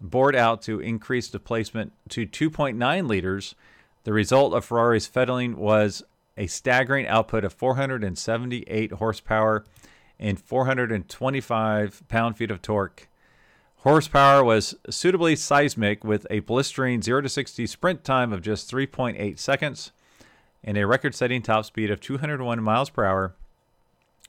bored 0.00 0.34
out 0.34 0.62
to 0.62 0.80
increase 0.80 1.28
displacement 1.28 1.92
to 2.08 2.26
2.9 2.26 3.06
liters. 3.06 3.54
The 4.04 4.12
result 4.12 4.54
of 4.54 4.64
Ferrari's 4.64 5.06
fiddling 5.06 5.56
was 5.56 6.02
a 6.36 6.46
staggering 6.46 7.06
output 7.06 7.44
of 7.44 7.52
478 7.52 8.92
horsepower 8.92 9.64
and 10.18 10.40
425 10.40 12.02
pound 12.08 12.36
feet 12.36 12.50
of 12.50 12.62
torque. 12.62 13.08
Horsepower 13.78 14.44
was 14.44 14.76
suitably 14.88 15.34
seismic 15.34 16.04
with 16.04 16.26
a 16.30 16.40
blistering 16.40 17.02
0 17.02 17.22
to 17.22 17.28
60 17.28 17.66
sprint 17.66 18.04
time 18.04 18.32
of 18.32 18.40
just 18.40 18.70
3.8 18.70 19.38
seconds 19.38 19.92
and 20.62 20.78
a 20.78 20.86
record 20.86 21.14
setting 21.14 21.42
top 21.42 21.64
speed 21.64 21.90
of 21.90 22.00
201 22.00 22.62
miles 22.62 22.90
per 22.90 23.04
hour 23.04 23.34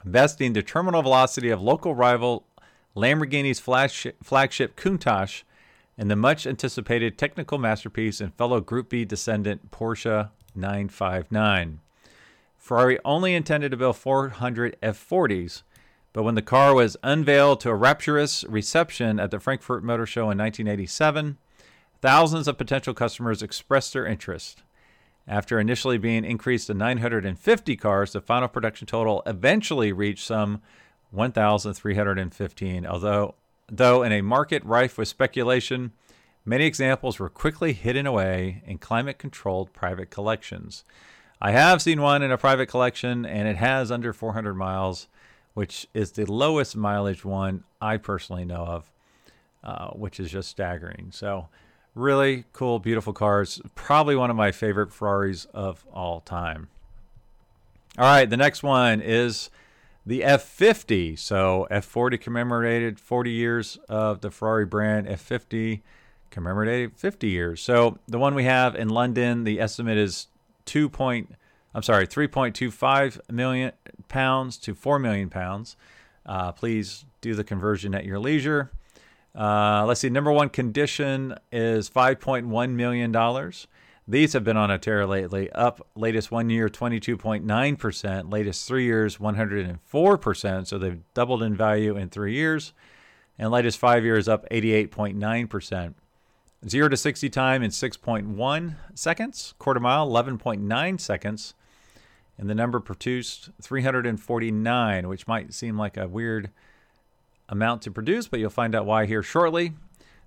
besting 0.03 0.53
the 0.53 0.63
terminal 0.63 1.01
velocity 1.01 1.50
of 1.50 1.62
local 1.62 1.95
rival 1.95 2.45
Lamborghini's 2.95 3.60
flagship 3.60 4.75
Countach 4.75 5.43
and 5.98 6.10
the 6.10 6.15
much 6.15 6.45
anticipated 6.45 7.17
technical 7.17 7.57
masterpiece 7.57 8.19
and 8.19 8.33
fellow 8.33 8.60
Group 8.60 8.89
B 8.89 9.05
descendant 9.05 9.72
Porsche 9.72 10.29
959. 10.55 11.79
Ferrari 12.63 12.98
only 13.03 13.36
intended 13.36 13.72
to 13.72 13.77
build 13.77 13.98
400 13.98 14.77
F40s, 14.82 15.63
but 16.13 16.24
when 16.24 16.36
the 16.36 16.41
car 16.41 16.74
was 16.74 16.96
unveiled 17.03 17.60
to 17.60 17.70
a 17.70 17.75
rapturous 17.75 18.46
reception 18.46 19.20
at 19.20 19.32
the 19.32 19.39
Frankfurt 19.41 19.84
Motor 19.84 20.05
Show 20.05 20.32
in 20.32 20.38
1987, 20.38 21.38
thousands 22.01 22.48
of 22.48 22.58
potential 22.58 22.93
customers 22.93 23.43
expressed 23.43 23.91
their 23.91 24.05
interest. 24.05 24.63
After 25.27 25.60
initially 25.60 25.98
being 25.98 26.24
increased 26.24 26.67
to 26.67 26.74
950 26.74 27.75
cars, 27.75 28.13
the 28.13 28.22
final 28.22 28.48
production 28.48 28.88
total 28.88 29.24
eventually 29.25 29.91
reached 29.91 30.25
some 30.25 30.62
1,315. 31.12 32.86
Although, 32.86 33.36
though 33.67 34.03
in 34.03 34.13
a 34.13 34.22
market 34.22 34.63
rife 34.63 34.98
with 34.98 35.10
speculation, 35.10 35.91
many 36.46 36.63
examples 36.63 37.20
were 37.20 37.29
quickly 37.29 37.74
hidden 37.74 38.08
away 38.08 38.63
in 38.65 38.77
climate 38.77 39.17
controlled 39.17 39.74
private 39.74 40.10
collections. 40.10 40.86
I 41.43 41.51
have 41.51 41.81
seen 41.81 42.01
one 42.01 42.23
in 42.23 42.31
a 42.31 42.38
private 42.38 42.67
collection, 42.67 43.25
and 43.25 43.47
it 43.47 43.57
has 43.57 43.91
under 43.91 44.13
400 44.13 44.55
miles, 44.55 45.07
which 45.53 45.85
is 45.93 46.13
the 46.13 46.25
lowest 46.25 46.75
mileage 46.75 47.23
one 47.23 47.63
I 47.79 47.97
personally 47.97 48.45
know 48.45 48.65
of, 48.65 48.91
uh, 49.63 49.89
which 49.89 50.19
is 50.19 50.31
just 50.31 50.50
staggering. 50.50 51.09
So, 51.12 51.50
Really 51.95 52.45
cool, 52.53 52.79
beautiful 52.79 53.13
cars. 53.13 53.62
Probably 53.75 54.15
one 54.15 54.31
of 54.31 54.35
my 54.35 54.51
favorite 54.51 54.91
Ferraris 54.91 55.45
of 55.53 55.85
all 55.93 56.21
time. 56.21 56.69
All 58.00 58.05
right, 58.05 58.27
the 58.27 58.38
next 58.38 58.63
one 58.63 59.00
is 59.00 59.51
the 60.03 60.21
F50. 60.21 61.19
So 61.19 61.67
F40 61.69 62.19
commemorated 62.19 63.00
40 63.00 63.29
years 63.29 63.77
of 63.88 64.21
the 64.21 64.31
Ferrari 64.31 64.65
brand. 64.65 65.05
F50 65.05 65.81
commemorated 66.31 66.97
50 66.97 67.27
years. 67.27 67.62
So 67.62 68.00
the 68.07 68.17
one 68.17 68.33
we 68.33 68.45
have 68.45 68.75
in 68.75 68.89
London, 68.89 69.43
the 69.43 69.62
estimate 69.62 70.00
is 70.00 70.27
2. 70.65 70.89
Point, 70.89 71.32
I'm 71.74 71.84
sorry, 71.84 72.08
3.25 72.08 73.32
million 73.32 73.72
pounds 74.08 74.58
to 74.58 74.74
4 74.75 75.00
million 75.00 75.29
pounds. 75.29 75.75
Uh, 76.25 76.51
please 76.51 77.05
do 77.22 77.36
the 77.36 77.43
conversion 77.43 77.93
at 77.93 78.05
your 78.05 78.20
leisure. 78.20 78.72
Uh, 79.36 79.84
let's 79.86 80.00
see. 80.00 80.10
Number 80.10 80.32
one 80.32 80.50
condition 80.50 81.36
is 81.51 81.89
$5.1 81.89 82.72
million. 82.72 83.51
These 84.08 84.34
have 84.34 84.43
been 84.43 84.58
on 84.58 84.70
a 84.70 84.77
tear 84.77 85.05
lately. 85.08 85.50
Up 85.51 85.88
latest 85.96 86.29
one 86.29 86.50
year, 86.50 86.67
22.9%. 86.67 88.32
Latest 88.32 88.67
three 88.67 88.84
years, 88.84 89.17
104%. 89.17 90.67
So 90.67 90.77
they've 90.77 91.00
doubled 91.13 91.41
in 91.41 91.55
value 91.55 91.96
in 91.96 92.10
three 92.10 92.34
years. 92.34 92.74
And 93.39 93.50
latest 93.50 93.79
five 93.79 94.03
years, 94.03 94.27
up 94.27 94.48
88.9%. 94.50 95.93
Zero 96.67 96.88
to 96.88 96.96
60 96.96 97.29
time 97.29 97.62
in 97.62 97.72
6.1 97.72 98.75
seconds. 98.96 99.53
Quarter 99.60 99.82
mile, 99.82 100.10
11.9 100.10 101.00
seconds. 101.00 101.53
And 102.38 102.50
the 102.50 102.55
number 102.55 102.79
produced 102.79 103.50
349, 103.62 105.08
which 105.08 105.27
might 105.27 105.53
seem 105.53 105.77
like 105.77 105.98
a 105.98 106.08
weird 106.08 106.50
amount 107.50 107.82
to 107.84 107.91
produce, 107.91 108.27
but 108.27 108.39
you'll 108.39 108.50
find 108.50 108.74
out 108.74 108.86
why 108.86 109.05
here 109.05 109.22
shortly. 109.22 109.74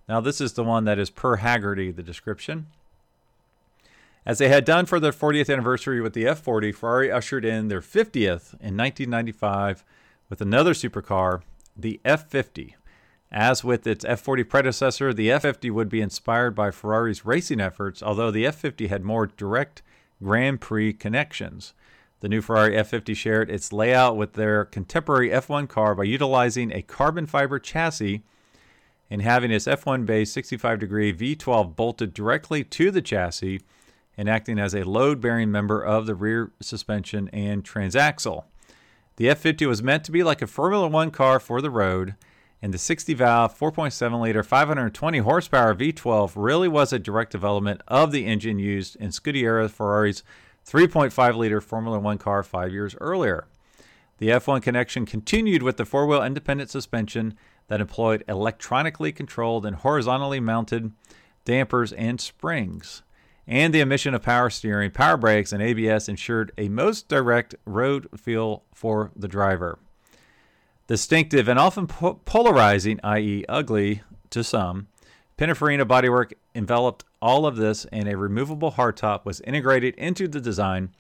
Now, 0.09 0.21
this 0.21 0.41
is 0.41 0.53
the 0.53 0.63
one 0.63 0.85
that 0.85 0.99
is 0.99 1.11
per 1.11 1.39
Hagerty, 1.39 1.95
the 1.95 2.03
description. 2.03 2.67
As 4.25 4.39
they 4.39 4.49
had 4.49 4.65
done 4.65 4.87
for 4.87 5.01
their 5.01 5.13
40th 5.13 5.53
anniversary 5.53 6.01
with 6.01 6.13
the 6.13 6.25
F40, 6.25 6.75
Ferrari 6.75 7.11
ushered 7.11 7.45
in 7.45 7.69
their 7.69 7.81
50th 7.81 8.53
in 8.61 8.77
1995 8.77 9.85
with 10.29 10.41
another 10.41 10.75
supercar, 10.75 11.43
the 11.77 12.01
F50. 12.05 12.75
As 13.31 13.65
with 13.65 13.87
its 13.87 14.05
F40 14.05 14.49
predecessor, 14.49 15.13
the 15.13 15.29
F50 15.29 15.71
would 15.71 15.89
be 15.89 16.01
inspired 16.01 16.55
by 16.55 16.71
Ferrari's 16.71 17.27
racing 17.27 17.61
efforts, 17.61 18.03
although 18.03 18.31
the 18.31 18.45
F50 18.45 18.89
had 18.89 19.05
more 19.05 19.27
direct 19.27 19.83
Grand 20.23 20.61
Prix 20.61 20.93
connections. 20.93 21.75
The 22.21 22.29
new 22.29 22.41
Ferrari 22.41 22.75
F50 22.75 23.15
shared 23.15 23.51
its 23.51 23.73
layout 23.73 24.17
with 24.17 24.35
their 24.35 24.65
contemporary 24.65 25.29
F1 25.31 25.69
car 25.69 25.95
by 25.95 26.05
utilizing 26.05 26.73
a 26.73 26.83
carbon 26.83 27.27
fiber 27.27 27.59
chassis 27.59 28.23
and 29.11 29.23
having 29.23 29.51
its 29.51 29.67
F1 29.67 30.07
base 30.07 30.33
65 30.33 30.79
degree 30.79 31.13
V12 31.13 31.77
bolted 31.77 32.15
directly 32.15 32.65
to 32.65 32.91
the 32.91 33.03
chassis 33.03 33.61
and 34.17 34.29
acting 34.29 34.59
as 34.59 34.75
a 34.75 34.85
load 34.85 35.21
bearing 35.21 35.51
member 35.51 35.83
of 35.83 36.07
the 36.07 36.15
rear 36.15 36.53
suspension 36.61 37.29
and 37.33 37.65
transaxle. 37.65 38.45
The 39.17 39.27
F50 39.27 39.67
was 39.67 39.83
meant 39.83 40.05
to 40.05 40.13
be 40.13 40.23
like 40.23 40.43
a 40.43 40.47
Formula 40.47 40.89
One 40.89 41.11
car 41.11 41.39
for 41.39 41.61
the 41.61 41.71
road, 41.71 42.15
and 42.67 42.75
the 42.75 42.79
60 42.79 43.15
valve, 43.15 43.57
4.7 43.57 44.21
liter, 44.21 44.43
520 44.43 45.19
horsepower 45.19 45.73
V12 45.73 46.33
really 46.35 46.67
was 46.67 46.93
a 46.93 46.99
direct 46.99 47.31
development 47.31 47.81
of 47.87 48.11
the 48.11 48.27
engine 48.27 48.59
used 48.59 48.97
in 48.97 49.11
Scuderia 49.11 49.71
Ferrari's 49.71 50.25
3.5 50.67 51.37
liter 51.37 51.61
Formula 51.61 52.01
One 52.01 52.19
car 52.19 52.43
five 52.43 52.73
years 52.73 52.97
earlier. 53.01 53.47
The 54.19 54.31
F1 54.31 54.63
connection 54.63 55.07
continued 55.07 55.63
with 55.63 55.77
the 55.77 55.85
four 55.85 56.09
wheel 56.09 56.25
independent 56.25 56.69
suspension 56.69 57.39
that 57.69 57.81
employed 57.81 58.25
electronically 58.27 59.13
controlled 59.13 59.65
and 59.65 59.77
horizontally 59.77 60.41
mounted 60.41 60.91
dampers 61.45 61.93
and 61.93 62.21
springs. 62.21 63.05
And 63.47 63.73
the 63.73 63.83
omission 63.83 64.13
of 64.13 64.23
power 64.23 64.51
steering, 64.51 64.91
power 64.91 65.17
brakes, 65.17 65.53
and 65.53 65.63
ABS 65.63 66.09
ensured 66.09 66.51
a 66.59 66.69
most 66.69 67.07
direct 67.07 67.55
road 67.65 68.09
feel 68.19 68.65
for 68.75 69.13
the 69.15 69.29
driver. 69.29 69.79
Distinctive 70.87 71.49
and 71.49 71.59
often 71.59 71.87
po- 71.87 72.21
polarizing, 72.25 73.01
i.e., 73.03 73.45
ugly 73.49 74.03
to 74.31 74.45
some, 74.45 74.89
Pininfarina 75.37 75.85
bodywork 75.85 76.33
enveloped 76.55 77.05
all 77.21 77.47
of 77.47 77.57
this, 77.57 77.85
and 77.87 78.09
a 78.09 78.17
removable 78.17 78.73
hardtop 78.73 79.25
was 79.25 79.41
integrated 79.43 79.95
into 79.97 80.29
the 80.29 80.41
design. 80.41 80.91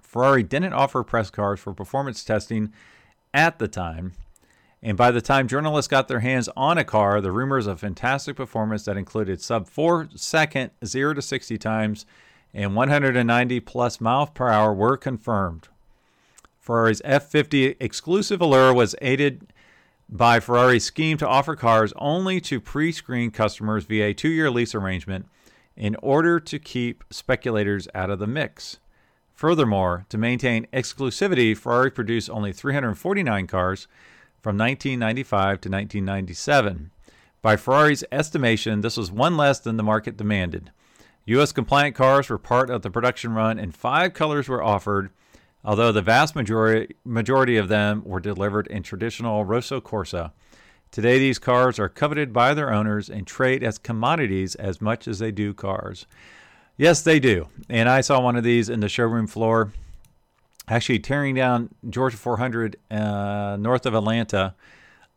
Ferrari 0.00 0.42
didn't 0.42 0.72
offer 0.72 1.02
press 1.02 1.28
cars 1.28 1.60
for 1.60 1.74
performance 1.74 2.24
testing 2.24 2.72
at 3.34 3.58
the 3.58 3.68
time, 3.68 4.12
and 4.82 4.96
by 4.96 5.10
the 5.10 5.20
time 5.20 5.48
journalists 5.48 5.88
got 5.88 6.08
their 6.08 6.20
hands 6.20 6.48
on 6.56 6.78
a 6.78 6.84
car, 6.84 7.20
the 7.20 7.32
rumors 7.32 7.66
of 7.66 7.80
fantastic 7.80 8.36
performance 8.36 8.84
that 8.84 8.96
included 8.96 9.42
sub 9.42 9.66
4 9.66 10.10
second 10.14 10.70
0 10.84 11.14
to 11.14 11.22
60 11.22 11.58
times 11.58 12.06
and 12.54 12.76
190 12.76 13.60
plus 13.60 14.00
miles 14.00 14.30
per 14.30 14.48
hour 14.48 14.72
were 14.72 14.96
confirmed. 14.96 15.68
Ferrari's 16.64 17.02
F50 17.02 17.76
exclusive 17.78 18.40
allure 18.40 18.72
was 18.72 18.94
aided 19.02 19.52
by 20.08 20.40
Ferrari's 20.40 20.82
scheme 20.84 21.18
to 21.18 21.28
offer 21.28 21.54
cars 21.54 21.92
only 21.96 22.40
to 22.40 22.58
pre 22.58 22.90
screened 22.90 23.34
customers 23.34 23.84
via 23.84 24.06
a 24.06 24.14
two 24.14 24.30
year 24.30 24.50
lease 24.50 24.74
arrangement 24.74 25.26
in 25.76 25.94
order 25.96 26.40
to 26.40 26.58
keep 26.58 27.04
speculators 27.10 27.86
out 27.94 28.08
of 28.08 28.18
the 28.18 28.26
mix. 28.26 28.78
Furthermore, 29.34 30.06
to 30.08 30.16
maintain 30.16 30.66
exclusivity, 30.72 31.54
Ferrari 31.54 31.90
produced 31.90 32.30
only 32.30 32.50
349 32.50 33.46
cars 33.46 33.86
from 34.40 34.56
1995 34.56 35.60
to 35.60 35.68
1997. 35.68 36.92
By 37.42 37.56
Ferrari's 37.56 38.04
estimation, 38.10 38.80
this 38.80 38.96
was 38.96 39.12
one 39.12 39.36
less 39.36 39.60
than 39.60 39.76
the 39.76 39.82
market 39.82 40.16
demanded. 40.16 40.70
U.S. 41.26 41.52
compliant 41.52 41.94
cars 41.94 42.30
were 42.30 42.38
part 42.38 42.70
of 42.70 42.80
the 42.80 42.90
production 42.90 43.34
run, 43.34 43.58
and 43.58 43.74
five 43.74 44.14
colors 44.14 44.48
were 44.48 44.62
offered, 44.62 45.10
although 45.64 45.92
the 45.92 46.02
vast 46.02 46.36
majority, 46.36 46.94
majority 47.04 47.56
of 47.56 47.68
them 47.68 48.02
were 48.04 48.20
delivered 48.20 48.66
in 48.66 48.82
traditional 48.82 49.44
Rosso 49.44 49.80
Corsa. 49.80 50.32
Today, 50.90 51.18
these 51.18 51.38
cars 51.38 51.78
are 51.78 51.88
coveted 51.88 52.32
by 52.32 52.54
their 52.54 52.72
owners 52.72 53.08
and 53.08 53.26
trade 53.26 53.64
as 53.64 53.78
commodities 53.78 54.54
as 54.54 54.80
much 54.80 55.08
as 55.08 55.18
they 55.18 55.32
do 55.32 55.52
cars. 55.52 56.06
Yes, 56.76 57.02
they 57.02 57.18
do. 57.18 57.48
And 57.68 57.88
I 57.88 58.00
saw 58.00 58.20
one 58.20 58.36
of 58.36 58.44
these 58.44 58.68
in 58.68 58.80
the 58.80 58.88
showroom 58.88 59.26
floor, 59.26 59.72
actually 60.68 61.00
tearing 61.00 61.34
down 61.34 61.70
Georgia 61.88 62.16
400 62.16 62.76
uh, 62.90 63.56
north 63.58 63.86
of 63.86 63.94
Atlanta. 63.94 64.54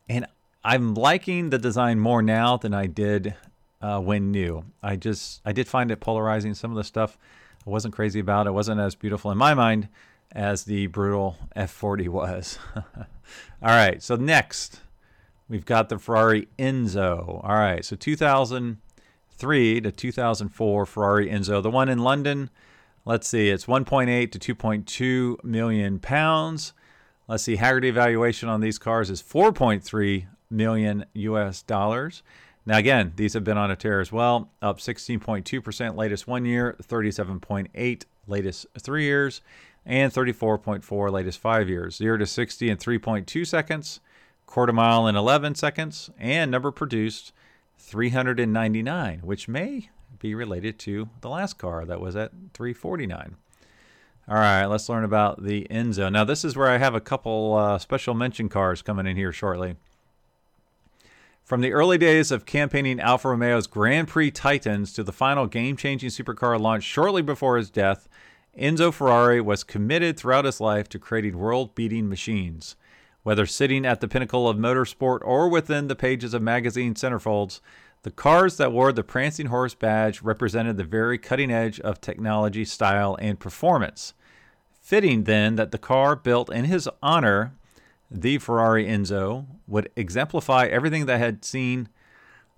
And 0.10 0.25
I'm 0.63 0.94
liking 0.94 1.50
the 1.50 1.60
design 1.60 2.00
more 2.00 2.22
now 2.22 2.58
than 2.58 2.74
I 2.74 2.88
did 2.88 3.36
uh, 3.82 4.00
when 4.00 4.32
new. 4.32 4.66
I 4.82 4.96
just 4.96 5.42
I 5.46 5.51
did 5.51 5.68
find 5.68 5.92
it 5.92 6.00
polarizing. 6.00 6.54
Some 6.56 6.72
of 6.72 6.77
the 6.77 6.84
stuff 6.84 7.18
I 7.66 7.70
wasn't 7.70 7.94
crazy 7.94 8.20
about. 8.20 8.48
It 8.48 8.51
wasn't 8.51 8.80
as 8.80 8.96
beautiful 8.96 9.32
in 9.32 9.38
my 9.38 9.54
mind 9.54 9.89
as 10.32 10.64
the 10.64 10.88
brutal 10.88 11.38
F40 11.56 12.10
was. 12.10 12.60
All 12.76 12.84
right, 13.62 14.02
so 14.02 14.16
next 14.16 14.82
we've 15.50 15.66
got 15.66 15.90
the 15.90 15.98
Ferrari 15.98 16.48
Enzo. 16.60 17.44
All 17.44 17.56
right, 17.56 17.84
so 17.84 17.96
2003 17.96 19.82
to 19.82 19.92
2004 19.92 20.86
Ferrari 20.86 21.30
Enzo, 21.30 21.62
the 21.62 21.72
one 21.72 21.90
in 21.90 22.00
London. 22.00 22.50
Let's 23.06 23.28
see, 23.28 23.50
it's 23.50 23.66
1.8 23.66 24.32
to 24.32 24.56
2.2 24.56 25.44
million 25.44 26.00
pounds. 26.00 26.74
Let's 27.28 27.44
see, 27.44 27.58
Hagerty 27.58 27.94
valuation 27.94 28.50
on 28.50 28.62
these 28.62 28.78
cars 28.78 29.10
is 29.10 29.22
4.3 29.22 30.28
million 30.50 31.06
US 31.14 31.62
dollars. 31.62 32.24
Now, 32.66 32.78
again, 32.78 33.14
these 33.16 33.34
have 33.34 33.46
been 33.46 33.58
on 33.58 33.72
a 33.72 33.78
tear 33.78 34.02
as 34.02 34.12
well, 34.12 34.52
up 34.62 34.80
16.2% 34.80 35.96
latest 35.96 36.28
one 36.28 36.44
year, 36.44 36.76
37.8 36.84 38.04
latest 38.28 38.66
three 38.78 39.06
years, 39.06 39.42
and 39.88 40.12
34.4 40.12 41.12
latest 41.12 41.39
five 41.39 41.70
years. 41.70 41.96
0 41.96 42.17
to 42.17 42.25
60 42.27 42.70
in 42.70 42.77
3.2 42.77 43.48
seconds, 43.48 44.01
quarter 44.46 44.74
mile 44.74 45.08
in 45.08 45.15
11 45.15 45.56
seconds, 45.56 46.12
and 46.20 46.51
number 46.51 46.70
produced 46.70 47.32
399, 47.79 49.22
which 49.24 49.48
may 49.48 49.89
be 50.20 50.36
related 50.36 50.77
to 50.79 51.10
the 51.22 51.29
last 51.29 51.58
car 51.58 51.86
that 51.86 52.01
was 52.01 52.15
at 52.15 52.32
349. 52.53 53.38
All 54.29 54.36
right, 54.36 54.65
let's 54.65 54.89
learn 54.89 55.06
about 55.06 55.43
the 55.43 55.65
Enzo. 55.71 56.12
Now, 56.12 56.26
this 56.26 56.43
is 56.43 56.58
where 56.58 56.67
I 56.67 56.80
have 56.80 56.93
a 56.93 57.00
couple 57.00 57.56
uh, 57.56 57.78
special 57.78 58.13
mention 58.13 58.50
cars 58.50 58.82
coming 58.82 59.08
in 59.08 59.15
here 59.15 59.32
shortly. 59.32 59.78
From 61.45 61.62
the 61.62 61.71
early 61.71 61.97
days 61.97 62.30
of 62.30 62.45
campaigning 62.45 63.00
Alfa 63.00 63.30
Romeo's 63.30 63.67
Grand 63.67 64.10
Prix 64.10 64.32
Titans 64.32 64.91
to 64.91 65.04
the 65.04 65.13
final 65.13 65.47
game 65.47 65.78
changing 65.78 66.10
supercar 66.10 66.60
launched 66.60 66.89
shortly 66.89 67.21
before 67.21 67.56
his 67.56 67.69
death, 67.69 68.10
Enzo 68.58 68.91
Ferrari 68.91 69.39
was 69.39 69.63
committed 69.63 70.17
throughout 70.17 70.46
his 70.46 70.60
life 70.60 70.89
to 70.89 70.98
creating 70.98 71.38
world 71.38 71.76
beating 71.76 72.10
machines. 72.10 72.76
Whether 73.22 73.46
sitting 73.46 73.86
at 73.86 74.02
the 74.02 74.08
pinnacle 74.08 74.50
of 74.50 74.58
motorsport 74.58 75.20
or 75.24 75.48
within 75.48 75.88
the 75.88 75.96
pages 75.96 76.34
of 76.34 76.41
magazine 76.41 76.96
centerfolds, 76.96 77.60
the 78.02 78.10
cars 78.10 78.58
that 78.58 78.72
wore 78.72 78.91
the 78.91 79.04
Prancing 79.04 79.48
Horse 79.48 79.76
badge 79.76 80.22
represented 80.22 80.78
the 80.78 80.84
very 80.84 81.17
cutting 81.17 81.52
edge 81.52 81.80
of 81.82 82.02
technology, 82.02 82.65
style, 82.65 83.15
and 83.20 83.39
performance. 83.39 84.13
Fitting 84.82 85.26
then 85.26 85.56
that 85.58 85.72
the 85.72 85.78
car 85.78 86.15
built 86.15 86.52
in 86.52 86.65
his 86.65 86.89
honor 87.04 87.54
the 88.10 88.38
Ferrari 88.38 88.86
Enzo 88.86 89.46
would 89.67 89.91
exemplify 89.96 90.65
everything 90.65 91.06
that 91.06 91.20
had 91.20 91.43
seen 91.43 91.89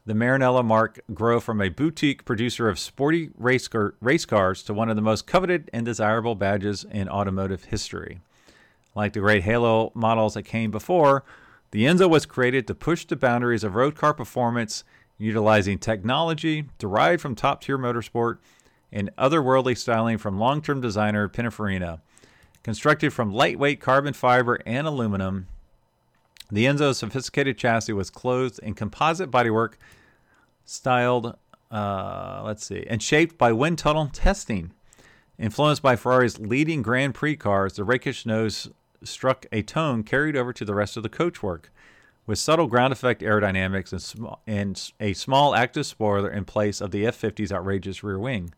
the 0.09 0.15
Maranello 0.15 0.65
marque 0.65 1.01
grow 1.13 1.39
from 1.39 1.61
a 1.61 1.69
boutique 1.69 2.25
producer 2.25 2.67
of 2.67 2.79
sporty 2.79 3.29
race, 3.37 3.67
car, 3.67 3.93
race 4.01 4.25
cars 4.25 4.63
to 4.63 4.73
one 4.73 4.89
of 4.89 4.95
the 4.95 5.03
most 5.03 5.27
coveted 5.27 5.69
and 5.71 5.85
desirable 5.85 6.33
badges 6.33 6.83
in 6.83 7.07
automotive 7.07 7.65
history. 7.65 8.19
Like 8.95 9.13
the 9.13 9.19
great 9.19 9.43
Halo 9.43 9.91
models 9.93 10.33
that 10.33 10.43
came 10.43 10.71
before, 10.71 11.23
the 11.69 11.83
Enzo 11.83 12.09
was 12.09 12.25
created 12.25 12.65
to 12.65 12.73
push 12.73 13.05
the 13.05 13.15
boundaries 13.15 13.63
of 13.63 13.75
road 13.75 13.93
car 13.93 14.15
performance, 14.15 14.83
utilizing 15.19 15.77
technology 15.77 16.65
derived 16.79 17.21
from 17.21 17.35
top 17.35 17.61
tier 17.61 17.77
motorsport 17.77 18.39
and 18.91 19.15
otherworldly 19.15 19.77
styling 19.77 20.17
from 20.17 20.39
long 20.39 20.63
term 20.63 20.81
designer 20.81 21.29
Pininfarina. 21.29 21.99
Constructed 22.63 23.13
from 23.13 23.31
lightweight 23.31 23.79
carbon 23.79 24.15
fiber 24.15 24.59
and 24.65 24.87
aluminum, 24.87 25.45
the 26.51 26.65
Enzo's 26.65 26.97
sophisticated 26.97 27.59
chassis 27.59 27.93
was 27.93 28.09
clothed 28.09 28.59
in 28.63 28.73
composite 28.73 29.29
bodywork, 29.29 29.73
styled, 30.69 31.35
uh, 31.71 32.41
let's 32.45 32.65
see, 32.65 32.85
and 32.87 33.01
shaped 33.01 33.37
by 33.37 33.51
wind 33.51 33.77
tunnel 33.77 34.09
testing. 34.11 34.71
Influenced 35.37 35.81
by 35.81 35.95
Ferrari's 35.95 36.37
leading 36.37 36.81
Grand 36.81 37.15
Prix 37.15 37.37
cars, 37.37 37.73
the 37.73 37.83
rakish 37.83 38.25
nose 38.25 38.69
struck 39.03 39.45
a 39.51 39.61
tone 39.61 40.03
carried 40.03 40.35
over 40.35 40.51
to 40.51 40.65
the 40.65 40.75
rest 40.75 40.97
of 40.97 41.03
the 41.03 41.09
coachwork, 41.09 41.65
with 42.25 42.37
subtle 42.37 42.67
ground 42.67 42.91
effect 42.91 43.21
aerodynamics 43.21 43.91
and, 43.93 44.01
sm- 44.01 44.25
and 44.45 44.91
a 44.99 45.13
small 45.13 45.55
active 45.55 45.85
spoiler 45.85 46.29
in 46.29 46.43
place 46.43 46.81
of 46.81 46.91
the 46.91 47.05
F50's 47.05 47.51
outrageous 47.51 48.03
rear 48.03 48.19
wing. 48.19 48.53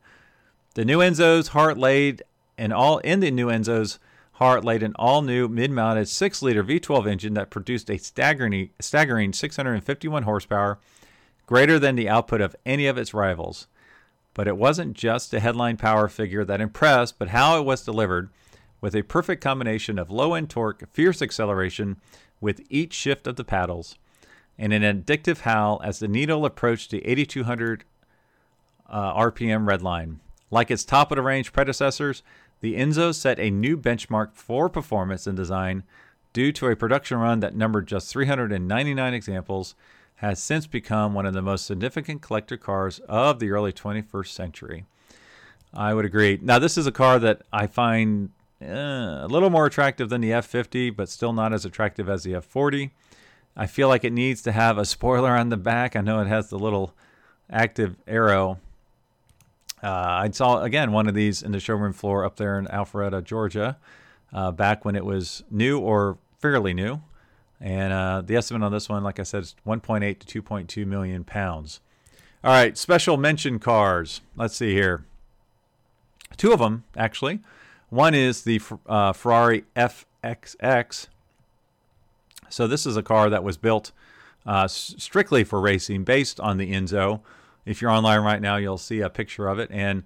The 0.73 0.85
new 0.85 0.99
Enzo's 0.99 1.49
heart 1.49 1.77
laid 1.77 2.23
and 2.57 2.73
all 2.73 2.97
in 2.99 3.19
the 3.19 3.31
new 3.31 3.47
Enzo's 3.47 3.99
heart 4.33 4.65
laid 4.65 4.81
an 4.81 4.93
all-new 4.97 5.47
mid-mounted 5.47 6.07
6-liter 6.07 6.63
V12 6.63 7.07
engine 7.07 7.33
that 7.35 7.51
produced 7.51 7.91
a 7.91 7.97
staggering, 7.97 8.71
staggering 8.79 9.33
651 9.33 10.23
horsepower, 10.23 10.79
greater 11.51 11.77
than 11.77 11.97
the 11.97 12.07
output 12.07 12.39
of 12.39 12.55
any 12.65 12.87
of 12.87 12.97
its 12.97 13.13
rivals. 13.13 13.67
But 14.33 14.47
it 14.47 14.55
wasn't 14.55 14.93
just 14.93 15.33
a 15.33 15.41
headline 15.41 15.75
power 15.75 16.07
figure 16.07 16.45
that 16.45 16.61
impressed, 16.61 17.19
but 17.19 17.27
how 17.27 17.59
it 17.59 17.65
was 17.65 17.83
delivered, 17.83 18.29
with 18.79 18.95
a 18.95 19.01
perfect 19.01 19.43
combination 19.43 19.99
of 19.99 20.09
low-end 20.09 20.49
torque, 20.49 20.89
fierce 20.93 21.21
acceleration 21.21 21.97
with 22.39 22.61
each 22.69 22.93
shift 22.93 23.27
of 23.27 23.35
the 23.35 23.43
paddles, 23.43 23.97
and 24.57 24.71
an 24.71 24.81
addictive 24.81 25.39
howl 25.39 25.81
as 25.83 25.99
the 25.99 26.07
needle 26.07 26.45
approached 26.45 26.89
the 26.89 27.05
8200 27.05 27.83
uh, 28.89 29.13
RPM 29.13 29.65
redline. 29.65 30.19
Like 30.51 30.71
its 30.71 30.85
top 30.85 31.11
of 31.11 31.17
the 31.17 31.21
range 31.21 31.51
predecessors, 31.51 32.23
the 32.61 32.75
Enzo 32.75 33.13
set 33.13 33.41
a 33.41 33.51
new 33.51 33.75
benchmark 33.75 34.35
for 34.35 34.69
performance 34.69 35.27
and 35.27 35.35
design 35.35 35.83
due 36.31 36.53
to 36.53 36.67
a 36.67 36.77
production 36.77 37.17
run 37.17 37.41
that 37.41 37.57
numbered 37.57 37.87
just 37.87 38.09
399 38.09 39.13
examples, 39.13 39.75
has 40.21 40.41
since 40.41 40.65
become 40.65 41.13
one 41.13 41.25
of 41.25 41.33
the 41.33 41.41
most 41.41 41.65
significant 41.65 42.21
collector 42.21 42.57
cars 42.57 42.99
of 43.07 43.39
the 43.39 43.51
early 43.51 43.71
21st 43.71 44.27
century. 44.27 44.85
I 45.73 45.93
would 45.93 46.05
agree. 46.05 46.39
Now, 46.41 46.57
this 46.57 46.77
is 46.77 46.87
a 46.87 46.91
car 46.91 47.19
that 47.19 47.43
I 47.53 47.67
find 47.67 48.29
uh, 48.61 48.65
a 49.21 49.27
little 49.27 49.49
more 49.49 49.65
attractive 49.65 50.09
than 50.09 50.21
the 50.21 50.31
F50, 50.31 50.95
but 50.95 51.09
still 51.09 51.33
not 51.33 51.53
as 51.53 51.65
attractive 51.65 52.09
as 52.09 52.23
the 52.23 52.33
F40. 52.33 52.91
I 53.55 53.67
feel 53.67 53.87
like 53.87 54.03
it 54.03 54.13
needs 54.13 54.41
to 54.43 54.51
have 54.51 54.77
a 54.77 54.85
spoiler 54.85 55.31
on 55.31 55.49
the 55.49 55.57
back. 55.57 55.95
I 55.95 56.01
know 56.01 56.21
it 56.21 56.27
has 56.27 56.49
the 56.49 56.59
little 56.59 56.93
active 57.49 57.97
aero 58.07 58.59
uh, 59.83 59.87
I 60.23 60.29
saw 60.31 60.61
again 60.61 60.91
one 60.91 61.07
of 61.07 61.15
these 61.15 61.41
in 61.41 61.51
the 61.51 61.59
showroom 61.59 61.93
floor 61.93 62.23
up 62.23 62.35
there 62.35 62.59
in 62.59 62.67
Alpharetta, 62.67 63.23
Georgia, 63.23 63.77
uh, 64.31 64.51
back 64.51 64.85
when 64.85 64.95
it 64.95 65.05
was 65.05 65.43
new 65.49 65.79
or 65.79 66.17
fairly 66.39 66.73
new. 66.73 67.01
And 67.61 67.93
uh, 67.93 68.23
the 68.25 68.35
estimate 68.35 68.63
on 68.63 68.71
this 68.71 68.89
one, 68.89 69.03
like 69.03 69.19
I 69.19 69.23
said, 69.23 69.43
is 69.43 69.55
1.8 69.67 70.19
to 70.19 70.41
2.2 70.41 70.85
million 70.87 71.23
pounds. 71.23 71.79
All 72.43 72.51
right, 72.51 72.75
special 72.75 73.17
mention 73.17 73.59
cars. 73.59 74.21
Let's 74.35 74.55
see 74.55 74.73
here. 74.73 75.05
Two 76.37 76.51
of 76.53 76.59
them, 76.59 76.83
actually. 76.97 77.39
One 77.89 78.15
is 78.15 78.43
the 78.43 78.59
uh, 78.87 79.13
Ferrari 79.13 79.65
FXX. 79.75 81.07
So 82.49 82.67
this 82.67 82.85
is 82.85 82.97
a 82.97 83.03
car 83.03 83.29
that 83.29 83.43
was 83.43 83.57
built 83.57 83.91
uh, 84.45 84.67
strictly 84.67 85.43
for 85.43 85.61
racing, 85.61 86.03
based 86.03 86.39
on 86.39 86.57
the 86.57 86.71
Enzo. 86.73 87.21
If 87.65 87.79
you're 87.79 87.91
online 87.91 88.21
right 88.21 88.41
now, 88.41 88.57
you'll 88.57 88.79
see 88.79 89.01
a 89.01 89.09
picture 89.09 89.47
of 89.47 89.59
it. 89.59 89.69
And 89.71 90.03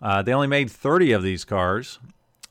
uh, 0.00 0.22
they 0.22 0.32
only 0.32 0.46
made 0.46 0.70
30 0.70 1.12
of 1.12 1.22
these 1.22 1.44
cars, 1.44 1.98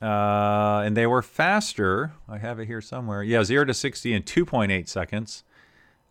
uh, 0.02 0.84
and 0.86 0.96
they 0.96 1.08
were 1.08 1.22
faster. 1.22 2.14
I 2.28 2.38
have 2.38 2.60
it 2.60 2.66
here 2.66 2.82
somewhere. 2.82 3.24
Yeah, 3.24 3.44
0 3.44 3.66
to 3.66 3.74
60 3.74 4.14
in 4.14 4.24
2.8 4.24 4.88
seconds. 4.88 5.44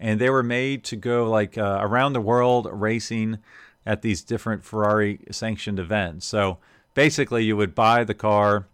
And 0.00 0.20
they 0.20 0.30
were 0.30 0.42
made 0.42 0.84
to 0.84 0.96
go 0.96 1.28
like 1.30 1.56
uh, 1.56 1.78
around 1.80 2.12
the 2.12 2.20
world 2.20 2.68
racing 2.70 3.38
at 3.86 4.02
these 4.02 4.22
different 4.22 4.64
Ferrari 4.64 5.20
sanctioned 5.30 5.78
events. 5.78 6.26
So 6.26 6.58
basically, 6.94 7.44
you 7.44 7.56
would 7.56 7.74
buy 7.74 8.04
the 8.04 8.14
car 8.14 8.66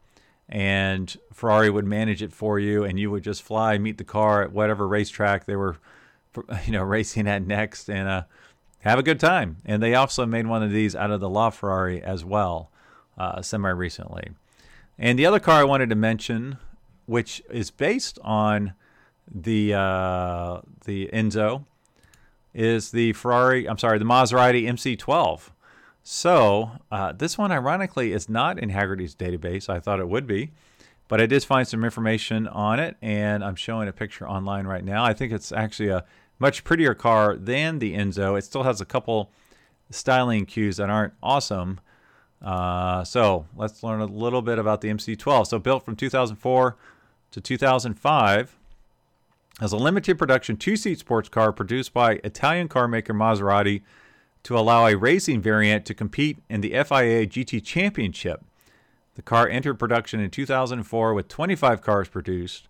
and 0.51 1.17
Ferrari 1.33 1.71
would 1.71 1.87
manage 1.87 2.23
it 2.23 2.33
for 2.33 2.59
you, 2.59 2.83
and 2.83 2.99
you 2.99 3.09
would 3.11 3.23
just 3.23 3.41
fly, 3.41 3.79
meet 3.79 3.99
the 3.99 4.05
car 4.05 4.43
at 4.43 4.53
whatever 4.53 4.87
racetrack 4.89 5.45
they 5.45 5.55
were, 5.55 5.77
you 6.67 6.73
know, 6.73 6.83
racing 6.83 7.29
at 7.29 7.47
next, 7.47 7.89
and 7.89 8.09
uh, 8.09 8.23
have 8.81 8.99
a 8.99 9.03
good 9.03 9.21
time. 9.21 9.59
And 9.65 9.81
they 9.81 9.95
also 9.95 10.27
made 10.27 10.49
one 10.49 10.65
of 10.65 10.73
these 10.73 10.97
out 10.97 11.13
of 11.13 11.21
the 11.21 11.31
LaFerrari 11.31 12.03
as 12.03 12.25
well, 12.25 12.71
uh, 13.17 13.43
semi 13.43 13.69
recently. 13.69 14.31
And 15.03 15.19
the 15.19 15.25
other 15.25 15.41
car 15.41 15.59
I 15.59 15.65
wanted 15.65 15.89
to 15.89 15.97
mention, 15.97 16.59
which 17.07 17.43
is 17.49 17.71
based 17.71 18.19
on 18.23 18.75
the 19.27 19.73
uh, 19.73 20.61
the 20.85 21.09
Enzo, 21.11 21.65
is 22.53 22.91
the 22.91 23.15
Ferrari. 23.15 23.67
I'm 23.67 23.79
sorry, 23.79 23.99
the 23.99 24.05
Maserati 24.05 24.65
MC12. 24.65 25.49
So 26.03 26.73
uh, 26.93 27.13
this 27.13 27.39
one, 27.39 27.51
ironically, 27.51 28.13
is 28.13 28.29
not 28.29 28.59
in 28.59 28.71
Hagerty's 28.71 29.15
database. 29.15 29.71
I 29.71 29.81
thought 29.81 30.01
it 30.01 30.09
would 30.09 30.27
be, 30.27 30.51
but 31.09 31.19
I 31.19 31.25
did 31.25 31.45
find 31.45 31.67
some 31.67 31.83
information 31.83 32.47
on 32.47 32.79
it, 32.79 32.97
and 33.01 33.43
I'm 33.43 33.57
showing 33.57 33.89
a 33.89 33.93
picture 33.93 34.29
online 34.29 34.67
right 34.67 34.85
now. 34.85 35.03
I 35.03 35.15
think 35.15 35.33
it's 35.33 35.51
actually 35.51 35.89
a 35.89 36.05
much 36.39 36.63
prettier 36.63 36.95
car 36.95 37.37
than 37.37 37.79
the 37.79 37.95
Enzo. 37.95 38.37
It 38.39 38.45
still 38.45 38.65
has 38.65 38.83
a 38.83 38.87
couple 38.87 39.31
styling 39.89 40.45
cues 40.45 40.77
that 40.77 40.91
aren't 40.91 41.15
awesome. 41.23 41.81
Uh, 42.43 43.05
so 43.05 43.47
let's 43.57 43.83
learn 43.83 44.01
a 44.01 44.07
little 44.07 44.43
bit 44.43 44.59
about 44.59 44.81
the 44.81 44.89
MC12. 44.89 45.47
So 45.47 45.59
built 45.59 45.85
from 45.85 45.97
2004 45.97 46.77
to 47.33 47.41
2005 47.41 48.57
as 49.61 49.73
a 49.73 49.77
limited 49.77 50.19
production 50.19 50.57
two-seat 50.57 50.99
sports 50.99 51.29
car 51.29 51.53
produced 51.53 51.93
by 51.93 52.21
Italian 52.25 52.69
car 52.69 52.89
maker 52.89 53.13
Maserati 53.13 53.83
to 54.43 54.59
allow 54.59 54.87
a 54.87 54.97
racing 54.97 55.43
variant 55.43 55.85
to 55.85 55.95
compete 55.95 56.39
in 56.49 56.63
the 56.63 56.71
FIA 56.71 57.27
GT 57.27 57.63
Championship. 57.63 58.43
The 59.17 59.23
car 59.23 59.47
entered 59.49 59.79
production 59.79 60.21
in 60.21 60.31
2004 60.31 61.13
with 61.13 61.29
25 61.29 61.83
cars 61.83 62.09
produced. 62.09 62.69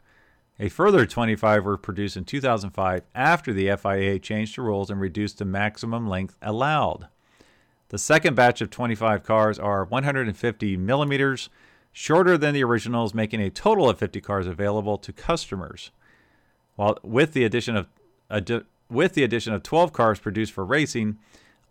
A 0.59 0.68
further 0.68 1.06
25 1.06 1.64
were 1.64 1.76
produced 1.76 2.16
in 2.16 2.24
2005 2.24 3.02
after 3.14 3.52
the 3.52 3.74
FIA 3.76 4.18
changed 4.18 4.56
the 4.56 4.62
rules 4.62 4.90
and 4.90 5.00
reduced 5.00 5.38
the 5.38 5.44
maximum 5.44 6.09
length 6.09 6.37
allowed. 6.42 7.06
The 7.90 7.98
second 7.98 8.37
batch 8.37 8.61
of 8.61 8.70
25 8.70 9.24
cars 9.24 9.59
are 9.59 9.85
150 9.85 10.76
millimeters 10.76 11.50
shorter 11.92 12.38
than 12.38 12.55
the 12.55 12.62
originals, 12.62 13.14
making 13.14 13.40
a 13.40 13.50
total 13.50 13.90
of 13.90 13.98
50 13.98 14.20
cars 14.20 14.46
available 14.46 14.96
to 14.98 15.12
customers. 15.12 15.90
While 16.76 16.98
with 17.03 17.33
the 17.33 17.44
addition 17.44 17.76
of 17.76 17.88
with 18.88 19.14
the 19.14 19.24
addition 19.24 19.53
of 19.53 19.64
12 19.64 19.92
cars 19.92 20.20
produced 20.20 20.53
for 20.53 20.64
racing, 20.64 21.18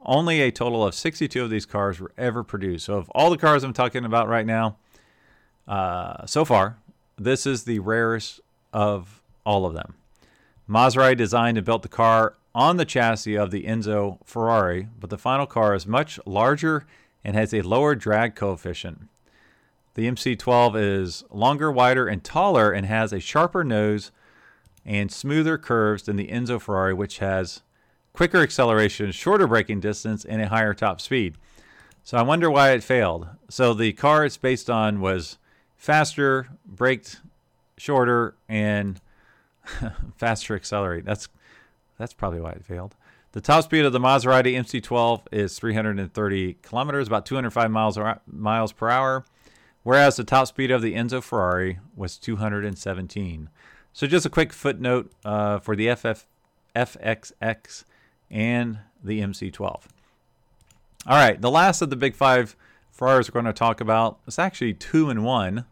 only 0.05 0.41
a 0.41 0.51
total 0.51 0.85
of 0.85 0.93
62 0.93 1.41
of 1.41 1.49
these 1.49 1.65
cars 1.65 1.99
were 1.99 2.11
ever 2.17 2.43
produced. 2.43 2.85
So, 2.85 2.95
of 2.95 3.09
all 3.11 3.29
the 3.29 3.37
cars 3.37 3.63
I'm 3.63 3.73
talking 3.73 4.03
about 4.03 4.27
right 4.27 4.45
now, 4.45 4.75
uh, 5.67 6.25
so 6.25 6.43
far, 6.43 6.77
this 7.17 7.45
is 7.45 7.63
the 7.63 7.79
rarest 7.79 8.41
of 8.73 9.21
all 9.45 9.65
of 9.65 9.73
them. 9.73 9.95
Maserati 10.69 11.15
designed 11.15 11.57
and 11.57 11.65
built 11.65 11.81
the 11.81 11.89
car 11.89 12.35
on 12.53 12.77
the 12.77 12.85
chassis 12.85 13.37
of 13.37 13.51
the 13.51 13.63
Enzo 13.63 14.19
Ferrari, 14.25 14.87
but 14.99 15.09
the 15.09 15.17
final 15.17 15.45
car 15.45 15.75
is 15.75 15.85
much 15.85 16.19
larger 16.25 16.85
and 17.23 17.35
has 17.35 17.53
a 17.53 17.61
lower 17.61 17.95
drag 17.95 18.35
coefficient. 18.35 19.07
The 19.95 20.07
MC12 20.07 20.99
is 21.01 21.23
longer, 21.29 21.71
wider, 21.71 22.07
and 22.07 22.23
taller 22.23 22.71
and 22.71 22.85
has 22.85 23.11
a 23.11 23.19
sharper 23.19 23.63
nose 23.63 24.11
and 24.85 25.11
smoother 25.11 25.57
curves 25.57 26.03
than 26.03 26.15
the 26.15 26.27
Enzo 26.27 26.59
Ferrari, 26.61 26.93
which 26.93 27.19
has 27.19 27.61
quicker 28.13 28.41
acceleration, 28.41 29.11
shorter 29.11 29.47
braking 29.47 29.79
distance, 29.79 30.25
and 30.25 30.41
a 30.41 30.49
higher 30.49 30.73
top 30.73 31.01
speed. 31.01 31.35
So 32.03 32.17
I 32.17 32.21
wonder 32.21 32.49
why 32.49 32.71
it 32.71 32.83
failed. 32.83 33.27
So 33.49 33.73
the 33.73 33.93
car 33.93 34.25
it's 34.25 34.37
based 34.37 34.69
on 34.69 34.99
was 34.99 35.37
faster, 35.77 36.47
braked 36.65 37.21
shorter, 37.77 38.35
and 38.47 38.99
faster 40.17 40.55
accelerate. 40.55 41.05
That's 41.05 41.27
that's 41.99 42.13
probably 42.13 42.39
why 42.39 42.51
it 42.51 42.65
failed. 42.65 42.95
The 43.33 43.41
top 43.41 43.65
speed 43.65 43.85
of 43.85 43.93
the 43.93 43.99
Maserati 43.99 44.55
MC12 44.55 45.27
is 45.31 45.59
330 45.59 46.57
kilometers, 46.63 47.07
about 47.07 47.27
205 47.27 47.69
miles 47.69 47.99
miles 48.25 48.71
per 48.71 48.89
hour, 48.89 49.25
whereas 49.83 50.15
the 50.15 50.23
top 50.23 50.47
speed 50.47 50.71
of 50.71 50.81
the 50.81 50.95
Enzo 50.95 51.21
Ferrari 51.21 51.77
was 51.95 52.17
217. 52.17 53.49
So 53.93 54.07
just 54.07 54.25
a 54.25 54.29
quick 54.29 54.51
footnote 54.51 55.11
uh, 55.23 55.59
for 55.59 55.75
the 55.75 55.93
FF, 55.93 56.25
FXX 56.75 57.83
and 58.31 58.79
the 59.03 59.19
MC12. 59.19 59.63
All 59.63 59.83
right, 61.07 61.39
the 61.39 61.51
last 61.51 61.81
of 61.81 61.91
the 61.91 61.95
big 61.95 62.15
five 62.15 62.55
Ferraris 62.91 63.29
we're 63.29 63.41
going 63.41 63.45
to 63.45 63.53
talk 63.53 63.79
about 63.79 64.19
is 64.25 64.39
actually 64.39 64.73
two 64.73 65.09
in 65.09 65.23
one. 65.23 65.65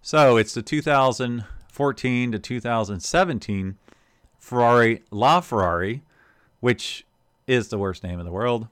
So 0.00 0.36
it's 0.36 0.54
the 0.54 0.62
2014 0.62 2.32
to 2.32 2.38
2017 2.38 3.76
Ferrari 4.38 5.02
La 5.10 5.40
Ferrari, 5.40 6.02
which 6.60 7.04
is 7.46 7.68
the 7.68 7.78
worst 7.78 8.02
name 8.02 8.18
in 8.18 8.26
the 8.26 8.32
world. 8.32 8.68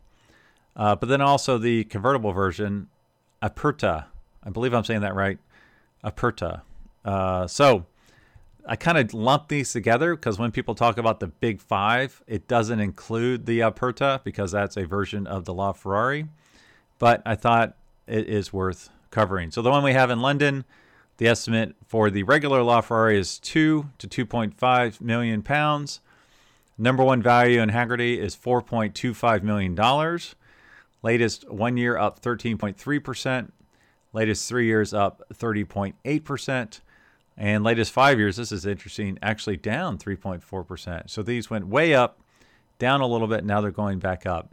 Uh, 0.75 0.95
but 0.95 1.09
then 1.09 1.21
also 1.21 1.59
the 1.59 1.85
convertible 1.85 2.33
version, 2.33 2.89
Aperta. 3.43 4.07
I 4.43 4.51
believe 4.51 4.75
I'm 4.75 4.85
saying 4.85 5.01
that 5.01 5.15
right. 5.15 5.39
Aperta. 6.05 6.63
Uh, 7.05 7.47
so 7.47 7.87
I 8.67 8.77
kind 8.77 8.99
of 8.99 9.15
lump 9.15 9.49
these 9.49 9.73
together 9.73 10.15
because 10.15 10.39
when 10.39 10.51
people 10.51 10.75
talk 10.75 10.99
about 10.99 11.21
the 11.21 11.29
big 11.29 11.61
five, 11.61 12.23
it 12.27 12.49
doesn't 12.49 12.81
include 12.81 13.47
the 13.47 13.61
Aperta 13.61 14.21
because 14.25 14.53
that's 14.53 14.77
a 14.77 14.87
version 14.87 15.27
of 15.27 15.45
the 15.45 15.55
La 15.55 15.73
Ferrari. 15.73 16.27
But 16.99 17.23
I 17.25 17.37
thought 17.37 17.77
it 18.07 18.29
is 18.29 18.53
worth 18.53 18.91
covering. 19.11 19.51
So 19.51 19.63
the 19.63 19.71
one 19.71 19.83
we 19.83 19.93
have 19.93 20.11
in 20.11 20.21
London, 20.21 20.65
the 21.19 21.29
estimate 21.29 21.75
for 21.87 22.11
the 22.11 22.23
regular 22.23 22.61
LaFerrari 22.61 23.17
is 23.17 23.39
two 23.39 23.91
to 23.99 24.09
2.5 24.09 25.01
million 25.01 25.43
pounds. 25.43 26.01
Number 26.79 27.03
one 27.03 27.23
value 27.23 27.61
in 27.61 27.71
Hagerty 27.71 28.19
is 28.19 28.37
$4.25 28.37 29.43
million. 29.43 29.75
Latest 31.03 31.51
one 31.51 31.77
year 31.77 31.97
up 31.97 32.21
13.3%. 32.21 33.51
Latest 34.13 34.49
three 34.49 34.67
years 34.67 34.93
up 34.93 35.23
30.8%. 35.33 36.81
And 37.39 37.65
latest 37.65 37.93
five 37.93 38.19
years, 38.19 38.37
this 38.37 38.51
is 38.51 38.65
interesting, 38.65 39.19
actually 39.23 39.57
down 39.57 39.99
3.4%. 39.99 41.11
So 41.11 41.23
these 41.23 41.51
went 41.51 41.67
way 41.67 41.95
up, 41.95 42.21
down 42.79 43.01
a 43.01 43.07
little 43.07 43.27
bit. 43.27 43.45
Now 43.45 43.61
they're 43.61 43.71
going 43.71 43.99
back 43.99 44.27
up. 44.27 44.53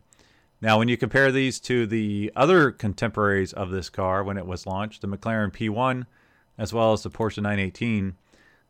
Now, 0.61 0.79
when 0.79 0.87
you 0.87 0.95
compare 0.95 1.29
these 1.29 1.59
to 1.61 1.85
the 1.85 2.31
other 2.37 2.71
contemporaries 2.71 3.51
of 3.51 3.69
this 3.69 3.89
car 3.89 4.23
when 4.23 4.37
it 4.37 4.45
was 4.45 4.65
launched, 4.65 5.01
the 5.01 5.09
McLaren 5.09 5.51
P1 5.51 6.05
as 6.57 6.73
well 6.73 6.93
as 6.93 7.03
the 7.03 7.09
Porsche 7.09 7.37
918, 7.37 8.15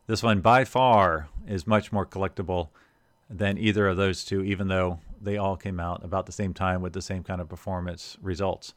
this 0.06 0.22
one 0.22 0.40
by 0.40 0.64
far 0.64 1.28
is 1.46 1.66
much 1.66 1.92
more 1.92 2.06
collectible 2.06 2.68
than 3.30 3.58
either 3.58 3.88
of 3.88 3.96
those 3.96 4.24
two, 4.24 4.42
even 4.42 4.68
though 4.68 5.00
they 5.20 5.36
all 5.36 5.56
came 5.56 5.80
out 5.80 6.04
about 6.04 6.26
the 6.26 6.32
same 6.32 6.52
time 6.52 6.82
with 6.82 6.92
the 6.92 7.02
same 7.02 7.24
kind 7.24 7.40
of 7.40 7.48
performance 7.48 8.16
results. 8.20 8.74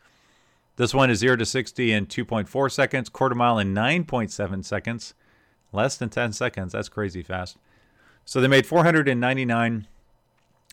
This 0.78 0.93
one 0.93 1.10
is 1.10 1.20
0 1.20 1.38
to 1.38 1.46
60 1.46 1.91
in 1.91 2.06
2.4 2.06 2.72
seconds, 2.72 3.10
quarter 3.10 3.36
mile 3.36 3.60
in 3.60 3.74
9.7 3.74 4.63
seconds, 4.63 5.13
less 5.72 5.98
than 5.98 6.10
10 6.10 6.34
seconds. 6.34 6.74
That's 6.74 6.89
crazy 6.89 7.24
fast. 7.24 7.58
So 8.26 8.39
they 8.39 8.48
made 8.48 8.65
499 8.65 9.88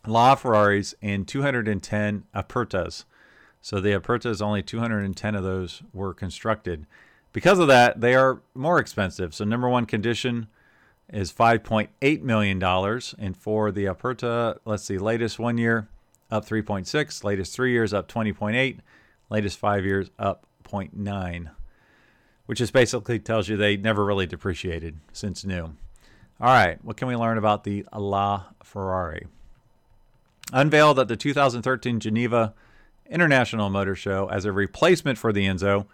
La 0.07 0.35
Ferraris 0.35 0.95
and 1.01 1.27
210 1.27 2.25
Apertas. 2.35 3.05
So 3.63 3.81
the 3.81 3.99
Apertas, 3.99 4.43
only 4.43 4.63
210 4.63 5.35
of 5.35 5.43
those 5.43 5.83
were 5.93 6.13
constructed. 6.13 6.87
Because 7.35 7.59
of 7.59 7.69
that, 7.69 8.01
they 8.01 8.15
are 8.15 8.41
more 8.55 8.79
expensive. 8.79 9.35
So 9.35 9.45
number 9.45 9.69
one 9.69 9.85
condition 9.85 10.47
is 11.13 11.31
$5.8 11.31 12.23
million. 12.23 12.63
And 13.19 13.37
for 13.37 13.71
the 13.71 13.85
Aperta, 13.85 14.61
let's 14.65 14.85
see, 14.85 14.97
latest 14.97 15.39
one 15.39 15.59
year 15.59 15.89
up 16.31 16.47
3.6, 16.47 17.23
latest 17.23 17.55
three 17.55 17.73
years 17.73 17.93
up 17.93 18.09
20.8, 18.09 18.79
latest 19.29 19.59
five 19.59 19.85
years 19.85 20.11
up 20.19 20.47
0.9 20.65 21.51
which 22.47 22.59
just 22.59 22.73
basically 22.73 23.19
tells 23.19 23.49
you 23.49 23.57
they 23.57 23.77
never 23.77 24.05
really 24.05 24.27
depreciated 24.27 24.99
since 25.13 25.45
new. 25.45 25.75
All 26.41 26.53
right, 26.53 26.83
what 26.85 26.97
can 26.97 27.09
we 27.09 27.17
learn 27.17 27.39
about 27.39 27.65
the 27.65 27.87
La 27.97 28.45
Ferrari? 28.63 29.27
Unveiled 30.53 30.99
at 30.99 31.09
the 31.09 31.17
2013 31.17 32.01
Geneva 32.01 32.55
International 33.09 33.71
Motor 33.71 33.95
Show 33.95 34.29
as 34.29 34.45
a 34.45 34.53
replacement 34.53 35.17
for 35.17 35.33
the 35.33 35.47
Enzo, 35.47 35.87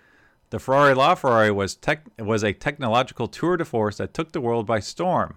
the 0.50 0.58
Ferrari 0.58 0.94
LaFerrari 0.94 1.54
was, 1.54 1.76
tech, 1.76 2.04
was 2.18 2.42
a 2.42 2.52
technological 2.52 3.28
tour 3.28 3.56
de 3.56 3.64
force 3.64 3.96
that 3.98 4.12
took 4.12 4.32
the 4.32 4.40
world 4.40 4.66
by 4.66 4.80
storm. 4.80 5.36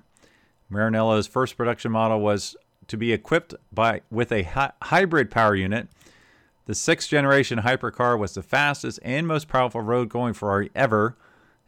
Maranello's 0.71 1.27
first 1.27 1.55
production 1.55 1.91
model 1.91 2.19
was 2.19 2.55
to 2.87 2.97
be 2.97 3.13
equipped 3.13 3.53
by 3.71 4.01
with 4.09 4.31
a 4.31 4.43
hi- 4.43 4.71
hybrid 4.81 5.29
power 5.29 5.55
unit. 5.55 5.87
The 6.65 6.73
sixth 6.75 7.09
generation 7.09 7.59
hypercar 7.59 8.17
was 8.17 8.33
the 8.33 8.41
fastest 8.41 8.99
and 9.03 9.27
most 9.27 9.47
powerful 9.47 9.81
road 9.81 10.09
going 10.09 10.33
Ferrari 10.33 10.71
ever. 10.73 11.15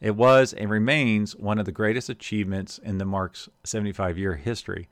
It 0.01 0.15
was 0.15 0.53
and 0.53 0.69
remains 0.69 1.35
one 1.35 1.59
of 1.59 1.65
the 1.65 1.71
greatest 1.71 2.09
achievements 2.09 2.79
in 2.79 2.97
the 2.97 3.05
Marque's 3.05 3.47
75 3.63 4.17
year 4.17 4.35
history. 4.35 4.87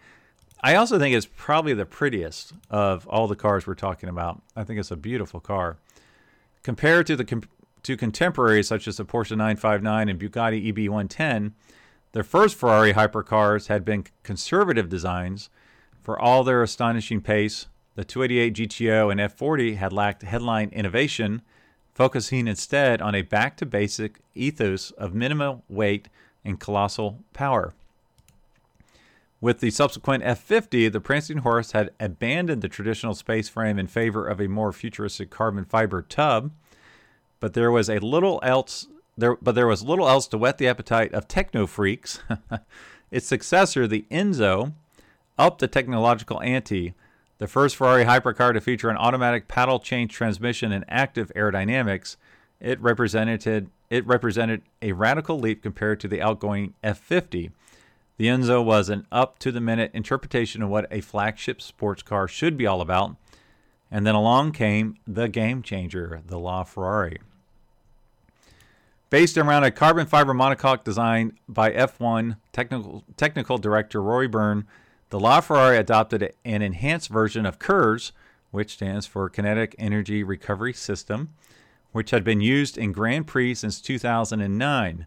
I 0.62 0.76
also 0.76 0.98
think 0.98 1.16
it's 1.16 1.28
probably 1.36 1.74
the 1.74 1.86
prettiest 1.86 2.54
of 2.70 3.06
all 3.08 3.28
the 3.28 3.36
cars 3.36 3.68
we're 3.68 3.74
talking 3.74 4.10
about. 4.10 4.42
I 4.56 4.64
think 4.64 4.80
it's 4.80 4.92
a 4.92 4.96
beautiful 4.96 5.40
car. 5.40 5.78
Compared 6.62 7.06
to 7.08 7.18
the 7.18 7.26
to 7.84 7.98
contemporaries 7.98 8.68
such 8.68 8.88
as 8.88 8.98
the 8.98 9.06
Porsche 9.06 9.32
959 9.32 10.10
and 10.10 10.20
Bugatti 10.20 10.74
EB110, 10.74 11.52
their 12.14 12.24
first 12.24 12.56
Ferrari 12.56 12.94
hypercars 12.94 13.68
had 13.68 13.84
been 13.84 14.06
conservative 14.24 14.90
designs. 14.90 15.50
For 16.02 16.20
all 16.20 16.44
their 16.44 16.62
astonishing 16.62 17.22
pace, 17.22 17.68
the 17.96 18.04
288 18.04 18.54
GTO 18.54 19.12
and 19.12 19.20
F40 19.20 19.78
had 19.78 19.94
lacked 19.94 20.24
headline 20.24 20.70
innovation, 20.70 21.42
focusing 21.94 22.48
instead 22.48 23.02
on 23.02 23.16
a 23.16 23.22
back 23.22 23.58
to 23.58 23.66
basic 23.66 24.20
ethos 24.34 24.92
of 24.92 25.14
minimal 25.14 25.64
weight 25.70 26.08
and 26.44 26.60
colossal 26.60 27.20
power. 27.34 27.74
With 29.42 29.60
the 29.60 29.72
subsequent 29.72 30.24
F50, 30.24 30.92
the 30.92 31.02
Prancing 31.02 31.40
Horse 31.40 31.74
had 31.74 31.92
abandoned 32.00 32.62
the 32.62 32.70
traditional 32.70 33.14
space 33.14 33.50
frame 33.50 33.78
in 33.78 33.88
favor 33.88 34.26
of 34.26 34.40
a 34.40 34.48
more 34.48 34.72
futuristic 34.72 35.30
carbon 35.30 35.66
fiber 35.66 36.02
tub, 36.02 36.52
but 37.44 37.52
there 37.52 37.74
was 37.74 37.90
a 37.90 38.00
little 38.00 38.40
else 38.42 38.88
there 39.18 39.36
but 39.36 39.54
there 39.54 39.68
was 39.68 39.84
little 39.84 40.08
else 40.08 40.28
to 40.28 40.38
whet 40.38 40.60
the 40.60 40.68
appetite 40.70 41.14
of 41.14 41.28
techno 41.28 41.68
freaks. 41.68 42.22
its 43.12 43.28
successor, 43.28 43.86
the 43.86 44.06
Enzo, 44.10 44.72
upped 45.38 45.60
the 45.60 45.68
technological 45.68 46.42
ante. 46.42 46.94
The 47.40 47.50
first 47.50 47.76
Ferrari 47.76 48.06
hypercar 48.06 48.54
to 48.54 48.62
feature 48.62 48.90
an 48.90 48.96
automatic 48.96 49.50
paddle 49.50 49.80
change 49.80 50.14
transmission 50.14 50.72
and 50.72 50.86
active 50.88 51.34
aerodynamics, 51.36 52.16
it 52.62 52.80
represented 52.80 53.70
it 53.90 54.08
represented 54.08 54.62
a 54.82 54.94
radical 54.94 55.38
leap 55.38 55.62
compared 55.62 56.00
to 56.00 56.08
the 56.08 56.22
outgoing 56.22 56.76
F50 56.82 57.52
the 58.16 58.28
Enzo 58.28 58.64
was 58.64 58.88
an 58.88 59.06
up 59.12 59.38
to 59.40 59.52
the 59.52 59.60
minute 59.60 59.92
interpretation 59.94 60.62
of 60.62 60.70
what 60.70 60.88
a 60.90 61.02
flagship 61.02 61.62
sports 61.62 62.04
car 62.04 62.26
should 62.26 62.56
be 62.56 62.66
all 62.66 62.80
about. 62.80 63.18
And 63.92 64.08
then 64.08 64.16
along 64.16 64.54
came 64.54 64.96
the 65.06 65.28
game 65.28 65.62
changer, 65.62 66.22
the 66.26 66.38
LaFerrari. 66.38 67.18
Based 69.14 69.38
around 69.38 69.64
a 69.64 69.70
carbon 69.70 70.08
fiber 70.08 70.34
monocoque 70.34 70.84
designed 70.84 71.34
by 71.48 71.70
F1 71.70 72.38
technical, 72.52 73.04
technical 73.16 73.60
director 73.60 74.02
Rory 74.02 74.28
Byrne, 74.28 74.66
the 75.12 75.20
LaFerrari 75.20 75.78
adopted 75.78 76.34
an 76.44 76.64
enhanced 76.64 77.10
version 77.10 77.46
of 77.46 77.60
KERS, 77.60 78.12
which 78.50 78.74
stands 78.74 79.06
for 79.06 79.30
Kinetic 79.30 79.76
Energy 79.78 80.24
Recovery 80.24 80.74
System, 80.74 81.30
which 81.92 82.10
had 82.10 82.24
been 82.24 82.42
used 82.42 82.76
in 82.76 82.92
Grand 82.92 83.28
Prix 83.28 83.54
since 83.54 83.80
2009. 83.82 85.06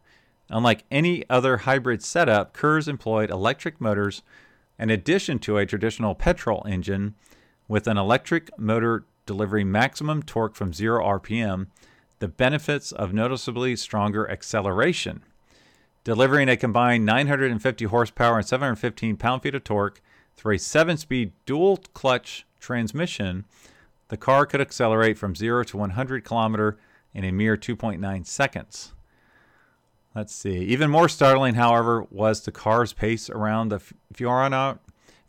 Unlike 0.50 0.84
any 0.88 1.28
other 1.28 1.56
hybrid 1.56 2.00
setup, 2.00 2.52
KERS 2.52 2.86
employed 2.86 3.28
electric 3.28 3.80
motors 3.80 4.22
in 4.78 4.88
addition 4.88 5.40
to 5.40 5.58
a 5.58 5.66
traditional 5.66 6.14
petrol 6.14 6.64
engine, 6.68 7.16
with 7.66 7.88
an 7.88 7.96
electric 7.96 8.56
motor 8.56 9.04
delivering 9.26 9.72
maximum 9.72 10.22
torque 10.22 10.54
from 10.54 10.72
0 10.72 11.04
RPM, 11.04 11.66
the 12.18 12.28
benefits 12.28 12.92
of 12.92 13.12
noticeably 13.12 13.76
stronger 13.76 14.28
acceleration. 14.30 15.22
Delivering 16.04 16.48
a 16.48 16.56
combined 16.56 17.04
950 17.04 17.86
horsepower 17.86 18.38
and 18.38 18.46
715 18.46 19.16
pound 19.16 19.42
feet 19.42 19.54
of 19.54 19.64
torque 19.64 20.00
through 20.36 20.54
a 20.54 20.58
7 20.58 20.96
speed 20.96 21.32
dual 21.44 21.78
clutch 21.94 22.46
transmission, 22.60 23.44
the 24.08 24.16
car 24.16 24.46
could 24.46 24.60
accelerate 24.60 25.18
from 25.18 25.34
0 25.34 25.64
to 25.64 25.76
100 25.76 26.24
kilometer 26.24 26.78
in 27.12 27.24
a 27.24 27.32
mere 27.32 27.56
2.9 27.56 28.26
seconds. 28.26 28.92
Let's 30.14 30.34
see. 30.34 30.58
Even 30.60 30.90
more 30.90 31.08
startling, 31.08 31.56
however, 31.56 32.06
was 32.10 32.40
the 32.40 32.52
car's 32.52 32.92
pace 32.92 33.28
around 33.28 33.68
the 33.68 33.80
Fiorano, 34.14 34.78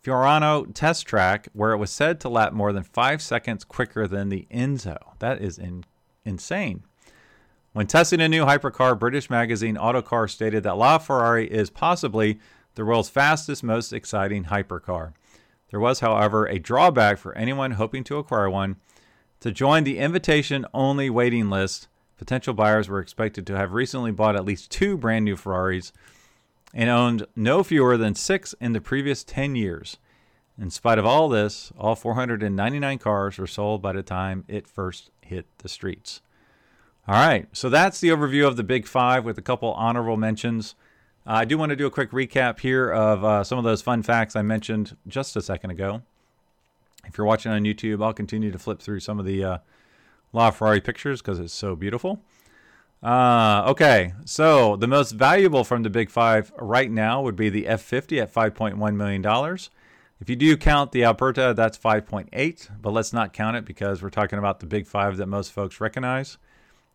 Fiorano 0.01 0.73
test 0.73 1.05
track, 1.05 1.49
where 1.51 1.73
it 1.73 1.77
was 1.77 1.91
said 1.91 2.21
to 2.21 2.29
lap 2.29 2.53
more 2.53 2.71
than 2.71 2.83
five 2.83 3.21
seconds 3.21 3.65
quicker 3.65 4.07
than 4.07 4.29
the 4.29 4.47
Enzo. 4.49 4.97
That 5.19 5.41
is 5.41 5.57
in, 5.57 5.83
insane. 6.27 6.83
When 7.73 7.87
testing 7.87 8.21
a 8.21 8.29
new 8.29 8.45
hypercar, 8.45 8.97
British 8.97 9.29
magazine 9.29 9.77
Autocar 9.77 10.27
stated 10.27 10.63
that 10.63 10.75
LaFerrari 10.75 11.47
is 11.47 11.69
possibly 11.69 12.39
the 12.75 12.85
world's 12.85 13.09
fastest, 13.09 13.63
most 13.63 13.93
exciting 13.93 14.45
hypercar. 14.45 15.13
There 15.69 15.79
was, 15.79 15.99
however, 15.99 16.45
a 16.45 16.59
drawback 16.59 17.17
for 17.17 17.35
anyone 17.35 17.71
hoping 17.71 18.03
to 18.05 18.17
acquire 18.17 18.49
one. 18.49 18.77
To 19.41 19.51
join 19.51 19.83
the 19.83 19.99
invitation 19.99 20.65
only 20.73 21.09
waiting 21.09 21.49
list, 21.49 21.87
Potential 22.17 22.55
buyers 22.55 22.89
were 22.89 22.99
expected 22.99 23.45
to 23.47 23.57
have 23.57 23.73
recently 23.73 24.11
bought 24.11 24.35
at 24.35 24.45
least 24.45 24.71
two 24.71 24.97
brand 24.97 25.23
new 25.23 25.35
Ferraris 25.35 25.93
and 26.73 26.89
owned 26.89 27.27
no 27.35 27.63
fewer 27.63 27.95
than 27.95 28.15
six 28.15 28.55
in 28.59 28.73
the 28.73 28.81
previous 28.81 29.23
10 29.23 29.55
years. 29.55 29.97
In 30.59 30.71
spite 30.71 30.97
of 30.97 31.05
all 31.05 31.29
this, 31.29 31.71
all 31.77 31.95
499 31.95 32.97
cars 32.97 33.37
were 33.37 33.47
sold 33.47 33.81
by 33.81 33.93
the 33.93 34.01
time 34.01 34.43
it 34.47 34.67
first 34.67 35.11
hit 35.21 35.45
the 35.59 35.69
streets. 35.69 36.21
All 37.07 37.15
right, 37.15 37.47
so 37.53 37.69
that's 37.69 38.01
the 38.01 38.09
overview 38.09 38.47
of 38.47 38.57
the 38.57 38.63
Big 38.63 38.87
Five 38.87 39.23
with 39.23 39.37
a 39.37 39.41
couple 39.41 39.71
honorable 39.73 40.17
mentions. 40.17 40.75
Uh, 41.25 41.33
I 41.33 41.45
do 41.45 41.57
want 41.57 41.69
to 41.69 41.75
do 41.75 41.85
a 41.85 41.91
quick 41.91 42.11
recap 42.11 42.59
here 42.59 42.91
of 42.91 43.23
uh, 43.23 43.43
some 43.43 43.57
of 43.57 43.63
those 43.63 43.81
fun 43.81 44.01
facts 44.01 44.35
I 44.35 44.41
mentioned 44.41 44.97
just 45.07 45.35
a 45.35 45.41
second 45.41 45.69
ago. 45.69 46.01
If 47.05 47.17
you're 47.17 47.27
watching 47.27 47.51
on 47.51 47.63
YouTube, 47.63 48.03
I'll 48.03 48.13
continue 48.13 48.51
to 48.51 48.59
flip 48.59 48.81
through 48.81 48.99
some 48.99 49.19
of 49.19 49.25
the 49.25 49.43
uh, 49.43 49.57
LaFerrari 50.33 50.83
pictures 50.83 51.21
because 51.21 51.39
it's 51.39 51.53
so 51.53 51.75
beautiful. 51.75 52.21
Uh, 53.01 53.63
okay, 53.67 54.13
so 54.25 54.75
the 54.75 54.87
most 54.87 55.11
valuable 55.11 55.63
from 55.63 55.83
the 55.83 55.89
Big 55.89 56.09
Five 56.09 56.51
right 56.57 56.89
now 56.89 57.21
would 57.21 57.35
be 57.35 57.49
the 57.49 57.65
F50 57.65 58.21
at 58.21 58.33
$5.1 58.33 58.95
million. 58.95 59.21
If 60.19 60.29
you 60.29 60.35
do 60.35 60.57
count 60.57 60.91
the 60.91 61.03
Aperta, 61.03 61.53
that's 61.55 61.77
5.8, 61.77 62.69
but 62.81 62.91
let's 62.91 63.13
not 63.13 63.33
count 63.33 63.55
it 63.55 63.65
because 63.65 64.01
we're 64.01 64.09
talking 64.09 64.39
about 64.39 64.59
the 64.59 64.65
Big 64.65 64.87
Five 64.87 65.17
that 65.17 65.27
most 65.27 65.51
folks 65.51 65.79
recognize. 65.79 66.37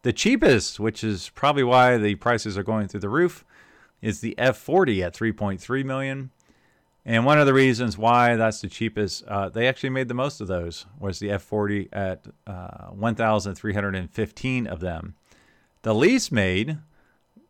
The 0.03 0.13
cheapest, 0.13 0.81
which 0.81 1.05
is 1.05 1.29
probably 1.29 1.63
why 1.63 1.97
the 1.99 2.17
prices 2.17 2.59
are 2.59 2.65
going 2.65 2.89
through 2.89 3.01
the 3.01 3.09
roof, 3.09 3.45
is 4.01 4.21
the 4.21 4.35
F40 4.37 5.03
at 5.03 5.15
3.3 5.15 5.85
million. 5.85 6.31
And 7.05 7.25
one 7.25 7.39
of 7.39 7.47
the 7.47 7.55
reasons 7.55 7.97
why 7.97 8.35
that's 8.35 8.61
the 8.61 8.69
cheapest, 8.69 9.25
uh, 9.27 9.49
they 9.49 9.69
actually 9.69 9.91
made 9.91 10.09
the 10.09 10.15
most 10.15 10.41
of 10.41 10.49
those, 10.49 10.87
was 10.99 11.21
the 11.21 11.29
F40 11.29 11.89
at 11.93 12.27
uh, 12.47 12.89
1,315 12.89 14.67
of 14.67 14.81
them. 14.81 15.15
The 15.83 15.95
least 15.95 16.33
made 16.33 16.79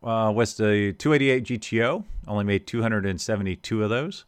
uh, 0.02 0.32
was 0.34 0.54
the 0.54 0.94
288 0.98 1.44
GTO, 1.44 2.04
only 2.26 2.44
made 2.44 2.66
272 2.66 3.82
of 3.82 3.88
those. 3.88 4.24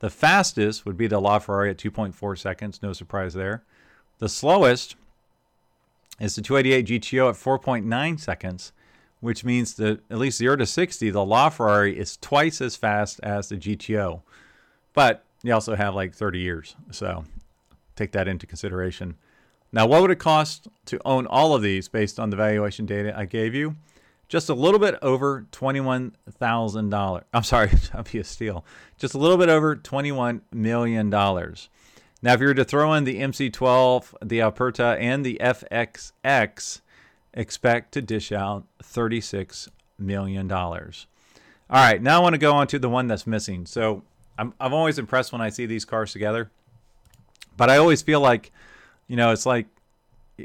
The 0.00 0.10
fastest 0.10 0.86
would 0.86 0.96
be 0.96 1.06
the 1.06 1.20
LaFerrari 1.20 1.70
at 1.70 1.76
2.4 1.78 2.38
seconds, 2.38 2.80
no 2.82 2.92
surprise 2.92 3.34
there. 3.34 3.64
The 4.18 4.28
slowest 4.28 4.96
is 6.20 6.34
the 6.34 6.42
288 6.42 7.00
GTO 7.02 7.30
at 7.30 7.34
4.9 7.34 8.20
seconds, 8.20 8.72
which 9.20 9.44
means 9.44 9.74
that 9.74 10.00
at 10.10 10.18
least 10.18 10.38
0 10.38 10.56
to 10.56 10.66
60, 10.66 11.10
the 11.10 11.18
LaFerrari 11.18 11.94
is 11.94 12.16
twice 12.16 12.60
as 12.60 12.76
fast 12.76 13.20
as 13.22 13.48
the 13.48 13.56
GTO. 13.56 14.22
But 14.94 15.24
you 15.42 15.52
also 15.52 15.74
have 15.74 15.94
like 15.94 16.14
30 16.14 16.38
years. 16.38 16.76
So 16.90 17.24
take 17.96 18.12
that 18.12 18.28
into 18.28 18.46
consideration. 18.46 19.16
Now, 19.72 19.86
what 19.86 20.02
would 20.02 20.10
it 20.10 20.18
cost 20.18 20.68
to 20.86 20.98
own 21.04 21.26
all 21.26 21.54
of 21.54 21.62
these 21.62 21.88
based 21.88 22.18
on 22.18 22.30
the 22.30 22.36
valuation 22.36 22.86
data 22.86 23.12
I 23.16 23.26
gave 23.26 23.54
you? 23.54 23.76
Just 24.28 24.48
a 24.48 24.54
little 24.54 24.78
bit 24.78 24.96
over 25.00 25.46
$21,000. 25.52 27.22
I'm 27.32 27.42
sorry, 27.42 27.68
that'd 27.92 28.14
a 28.14 28.24
steal. 28.24 28.64
Just 28.98 29.14
a 29.14 29.18
little 29.18 29.38
bit 29.38 29.48
over 29.48 29.74
$21 29.74 30.42
million. 30.52 31.08
Now, 31.10 32.32
if 32.34 32.40
you 32.40 32.46
were 32.48 32.54
to 32.54 32.64
throw 32.64 32.92
in 32.94 33.04
the 33.04 33.20
MC12, 33.20 34.14
the 34.22 34.40
Aperta, 34.40 34.96
and 34.98 35.24
the 35.24 35.38
FXX, 35.40 36.80
expect 37.32 37.92
to 37.92 38.02
dish 38.02 38.32
out 38.32 38.66
$36 38.82 39.68
million. 39.98 40.50
All 40.50 40.92
right, 41.70 42.02
now 42.02 42.18
I 42.18 42.22
want 42.22 42.34
to 42.34 42.38
go 42.38 42.52
on 42.54 42.66
to 42.68 42.78
the 42.78 42.88
one 42.88 43.06
that's 43.06 43.26
missing. 43.26 43.66
So 43.66 44.02
I'm 44.38 44.54
I'm 44.60 44.72
always 44.72 44.98
impressed 44.98 45.32
when 45.32 45.40
I 45.40 45.50
see 45.50 45.66
these 45.66 45.84
cars 45.84 46.12
together, 46.12 46.50
but 47.56 47.68
I 47.68 47.76
always 47.76 48.00
feel 48.02 48.20
like, 48.20 48.52
you 49.06 49.16
know, 49.16 49.32
it's 49.32 49.44
like 49.44 49.66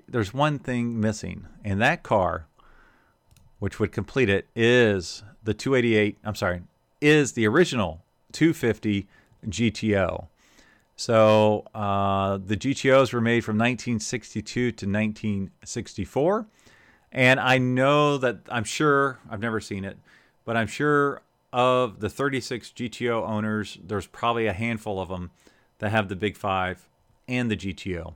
there's 0.07 0.33
one 0.33 0.59
thing 0.59 0.99
missing, 0.99 1.45
and 1.63 1.81
that 1.81 2.03
car, 2.03 2.47
which 3.63 3.79
would 3.79 3.93
complete 3.93 4.29
it, 4.29 4.45
is 4.57 5.23
the 5.41 5.53
288. 5.53 6.17
I'm 6.25 6.35
sorry, 6.35 6.63
is 6.99 7.31
the 7.31 7.47
original 7.47 8.03
250 8.33 9.07
GTO. 9.47 10.27
So 10.97 11.65
uh, 11.73 12.39
the 12.45 12.57
GTOs 12.57 13.13
were 13.13 13.21
made 13.21 13.45
from 13.45 13.55
1962 13.55 14.73
to 14.73 14.85
1964. 14.85 16.45
And 17.13 17.39
I 17.39 17.57
know 17.57 18.17
that 18.17 18.39
I'm 18.49 18.65
sure, 18.65 19.19
I've 19.29 19.39
never 19.39 19.61
seen 19.61 19.85
it, 19.85 19.97
but 20.43 20.57
I'm 20.57 20.67
sure 20.67 21.21
of 21.53 22.01
the 22.01 22.09
36 22.09 22.73
GTO 22.75 23.25
owners, 23.25 23.77
there's 23.81 24.07
probably 24.07 24.45
a 24.45 24.51
handful 24.53 24.99
of 24.99 25.07
them 25.07 25.31
that 25.77 25.91
have 25.91 26.09
the 26.09 26.17
Big 26.17 26.35
Five 26.35 26.89
and 27.29 27.49
the 27.49 27.55
GTO. 27.55 28.15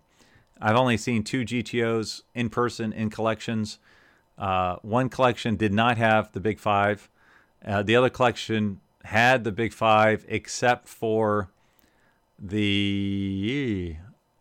I've 0.60 0.76
only 0.76 0.98
seen 0.98 1.24
two 1.24 1.46
GTOs 1.46 2.24
in 2.36 2.50
person 2.50 2.92
in 2.92 3.10
collections. 3.10 3.80
Uh, 4.38 4.76
one 4.82 5.10
collection 5.10 5.56
did 5.56 5.74
not 5.74 5.98
have 5.98 6.32
the 6.32 6.40
Big 6.40 6.60
Five. 6.60 7.10
Uh, 7.66 7.82
the 7.82 7.96
other 7.96 8.10
collection 8.10 8.80
had 9.04 9.44
the 9.44 9.52
Big 9.52 9.74
Five, 9.74 10.26
except 10.28 10.88
for 10.88 11.50
the, 12.40 13.96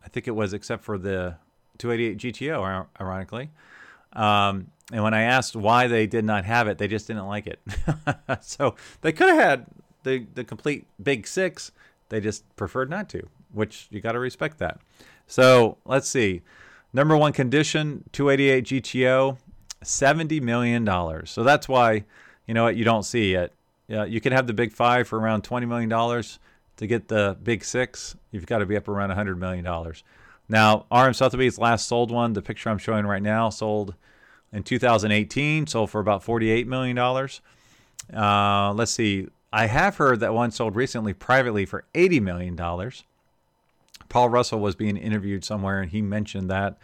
I 0.04 0.08
think 0.08 0.28
it 0.28 0.32
was 0.32 0.52
except 0.52 0.84
for 0.84 0.98
the 0.98 1.36
288 1.78 2.34
GTO, 2.34 2.86
ironically. 3.00 3.50
Um, 4.12 4.68
and 4.92 5.02
when 5.02 5.14
I 5.14 5.22
asked 5.22 5.56
why 5.56 5.88
they 5.88 6.06
did 6.06 6.24
not 6.24 6.44
have 6.44 6.68
it, 6.68 6.78
they 6.78 6.88
just 6.88 7.06
didn't 7.06 7.26
like 7.26 7.46
it. 7.46 7.60
so 8.40 8.76
they 9.00 9.12
could 9.12 9.28
have 9.28 9.38
had 9.38 9.66
the 10.04 10.26
the 10.34 10.44
complete 10.44 10.86
Big 11.02 11.26
Six. 11.26 11.72
They 12.08 12.20
just 12.20 12.44
preferred 12.56 12.88
not 12.88 13.08
to, 13.10 13.28
which 13.52 13.88
you 13.90 14.00
got 14.00 14.12
to 14.12 14.20
respect 14.20 14.58
that. 14.58 14.78
So 15.26 15.78
let's 15.84 16.08
see. 16.08 16.42
Number 16.92 17.16
one 17.16 17.32
condition, 17.32 18.04
288 18.12 18.64
GTO, 18.64 19.38
$70 19.84 20.40
million. 20.42 20.86
So 21.26 21.42
that's 21.42 21.68
why, 21.68 22.04
you 22.46 22.54
know 22.54 22.64
what, 22.64 22.76
you 22.76 22.84
don't 22.84 23.04
see 23.04 23.34
it. 23.34 23.52
Yeah, 23.88 24.04
you 24.04 24.20
can 24.20 24.32
have 24.32 24.46
the 24.46 24.52
big 24.52 24.72
five 24.72 25.06
for 25.08 25.18
around 25.18 25.44
$20 25.44 25.66
million. 25.68 26.24
To 26.78 26.86
get 26.86 27.08
the 27.08 27.36
big 27.42 27.64
six, 27.64 28.16
you've 28.30 28.46
got 28.46 28.58
to 28.58 28.66
be 28.66 28.76
up 28.76 28.88
around 28.88 29.10
$100 29.10 29.38
million. 29.38 29.64
Now, 30.48 30.86
RM 30.92 31.14
Sotheby's 31.14 31.58
last 31.58 31.88
sold 31.88 32.10
one, 32.10 32.34
the 32.34 32.42
picture 32.42 32.68
I'm 32.68 32.78
showing 32.78 33.06
right 33.06 33.22
now, 33.22 33.48
sold 33.48 33.94
in 34.52 34.62
2018, 34.62 35.66
sold 35.66 35.90
for 35.90 36.00
about 36.00 36.24
$48 36.24 36.66
million. 36.66 36.98
Uh, 38.14 38.72
let's 38.74 38.92
see. 38.92 39.28
I 39.52 39.66
have 39.66 39.96
heard 39.96 40.20
that 40.20 40.34
one 40.34 40.50
sold 40.50 40.76
recently 40.76 41.14
privately 41.14 41.64
for 41.64 41.84
$80 41.94 42.20
million. 42.20 42.56
Paul 44.08 44.28
Russell 44.28 44.60
was 44.60 44.74
being 44.74 44.96
interviewed 44.96 45.44
somewhere, 45.44 45.80
and 45.80 45.90
he 45.90 46.02
mentioned 46.02 46.50
that 46.50 46.76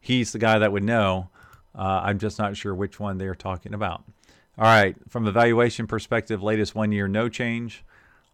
he's 0.00 0.32
the 0.32 0.38
guy 0.38 0.58
that 0.58 0.72
would 0.72 0.84
know. 0.84 1.28
Uh, 1.74 2.00
I'm 2.04 2.18
just 2.18 2.38
not 2.38 2.56
sure 2.56 2.74
which 2.74 2.98
one 2.98 3.18
they 3.18 3.26
are 3.26 3.34
talking 3.34 3.74
about. 3.74 4.04
All 4.58 4.64
right, 4.64 4.96
from 5.08 5.26
a 5.26 5.32
valuation 5.32 5.86
perspective, 5.86 6.42
latest 6.42 6.74
one 6.74 6.92
year 6.92 7.08
no 7.08 7.28
change, 7.28 7.84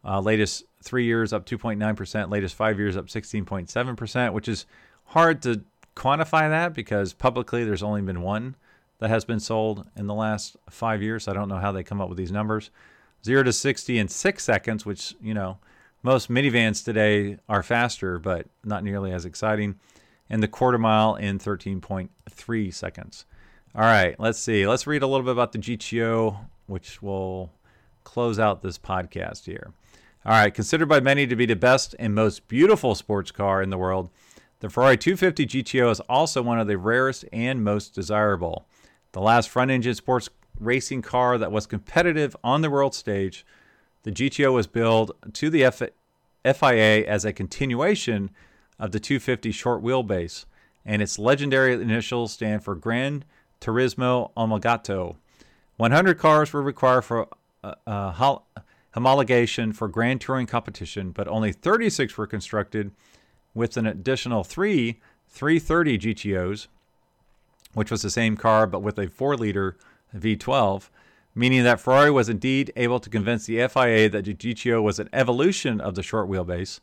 uh, 0.04 0.20
latest 0.20 0.64
three 0.82 1.04
years 1.04 1.32
up 1.32 1.46
2.9%, 1.46 2.30
latest 2.30 2.54
five 2.54 2.78
years 2.78 2.96
up 2.96 3.06
16.7%, 3.06 4.32
which 4.32 4.48
is 4.48 4.66
hard 5.06 5.42
to 5.42 5.62
quantify 5.94 6.48
that 6.48 6.74
because 6.74 7.12
publicly 7.12 7.64
there's 7.64 7.82
only 7.82 8.02
been 8.02 8.22
one 8.22 8.56
that 8.98 9.10
has 9.10 9.24
been 9.24 9.40
sold 9.40 9.86
in 9.96 10.06
the 10.06 10.14
last 10.14 10.56
five 10.70 11.02
years. 11.02 11.28
I 11.28 11.32
don't 11.32 11.48
know 11.48 11.58
how 11.58 11.72
they 11.72 11.82
come 11.82 12.00
up 12.00 12.08
with 12.08 12.18
these 12.18 12.32
numbers. 12.32 12.70
Zero 13.24 13.42
to 13.42 13.52
60 13.52 13.98
in 13.98 14.08
six 14.08 14.44
seconds, 14.44 14.86
which, 14.86 15.14
you 15.20 15.34
know, 15.34 15.58
most 16.02 16.30
minivans 16.30 16.84
today 16.84 17.38
are 17.48 17.62
faster, 17.62 18.18
but 18.18 18.46
not 18.64 18.84
nearly 18.84 19.12
as 19.12 19.24
exciting. 19.24 19.78
And 20.28 20.42
the 20.42 20.48
quarter 20.48 20.78
mile 20.78 21.14
in 21.14 21.38
13.3 21.38 22.74
seconds. 22.74 23.24
All 23.74 23.82
right, 23.82 24.18
let's 24.18 24.38
see. 24.38 24.66
Let's 24.66 24.86
read 24.86 25.02
a 25.02 25.06
little 25.06 25.24
bit 25.24 25.32
about 25.32 25.52
the 25.52 25.58
GTO, 25.58 26.36
which 26.66 27.00
will 27.02 27.52
close 28.04 28.38
out 28.38 28.62
this 28.62 28.78
podcast 28.78 29.44
here. 29.44 29.72
All 30.24 30.32
right, 30.32 30.52
considered 30.52 30.88
by 30.88 31.00
many 31.00 31.26
to 31.26 31.36
be 31.36 31.46
the 31.46 31.54
best 31.54 31.94
and 31.98 32.14
most 32.14 32.48
beautiful 32.48 32.94
sports 32.94 33.30
car 33.30 33.62
in 33.62 33.70
the 33.70 33.78
world, 33.78 34.10
the 34.60 34.70
Ferrari 34.70 34.96
250 34.96 35.46
GTO 35.46 35.90
is 35.90 36.00
also 36.00 36.42
one 36.42 36.58
of 36.58 36.66
the 36.66 36.78
rarest 36.78 37.24
and 37.32 37.62
most 37.62 37.94
desirable. 37.94 38.66
The 39.12 39.20
last 39.20 39.48
front 39.48 39.70
engine 39.70 39.94
sports 39.94 40.28
racing 40.58 41.02
car 41.02 41.38
that 41.38 41.52
was 41.52 41.66
competitive 41.66 42.34
on 42.42 42.62
the 42.62 42.70
world 42.70 42.94
stage 42.94 43.44
the 44.06 44.12
GTO 44.12 44.52
was 44.52 44.68
billed 44.68 45.10
to 45.32 45.50
the 45.50 45.64
F- 45.64 45.82
FIA 46.44 47.04
as 47.08 47.24
a 47.24 47.32
continuation 47.32 48.30
of 48.78 48.92
the 48.92 49.00
250 49.00 49.52
short 49.52 49.82
wheelbase, 49.82 50.44
and 50.84 51.02
its 51.02 51.18
legendary 51.18 51.74
initials 51.74 52.32
stand 52.32 52.62
for 52.62 52.74
Gran 52.74 53.24
Turismo 53.60 54.30
Omologato. 54.36 55.16
100 55.76 56.18
cars 56.18 56.52
were 56.52 56.62
required 56.62 57.02
for 57.02 57.28
uh, 57.64 57.74
uh, 57.86 58.38
homologation 58.94 59.74
for 59.74 59.88
Grand 59.88 60.20
Touring 60.20 60.46
competition, 60.46 61.10
but 61.10 61.28
only 61.28 61.52
36 61.52 62.16
were 62.16 62.26
constructed, 62.26 62.92
with 63.54 63.76
an 63.76 63.86
additional 63.86 64.44
three 64.44 65.00
330 65.28 65.98
GTOs, 65.98 66.66
which 67.72 67.90
was 67.90 68.02
the 68.02 68.10
same 68.10 68.36
car 68.36 68.66
but 68.66 68.80
with 68.80 68.98
a 68.98 69.08
4 69.08 69.36
liter 69.36 69.76
V12 70.14 70.88
meaning 71.36 71.62
that 71.64 71.78
Ferrari 71.78 72.10
was 72.10 72.30
indeed 72.30 72.72
able 72.74 72.98
to 72.98 73.10
convince 73.10 73.44
the 73.44 73.68
FIA 73.68 74.08
that 74.08 74.24
the 74.24 74.34
GTO 74.34 74.82
was 74.82 74.98
an 74.98 75.10
evolution 75.12 75.80
of 75.80 75.94
the 75.94 76.02
short 76.02 76.28
wheelbase. 76.28 76.80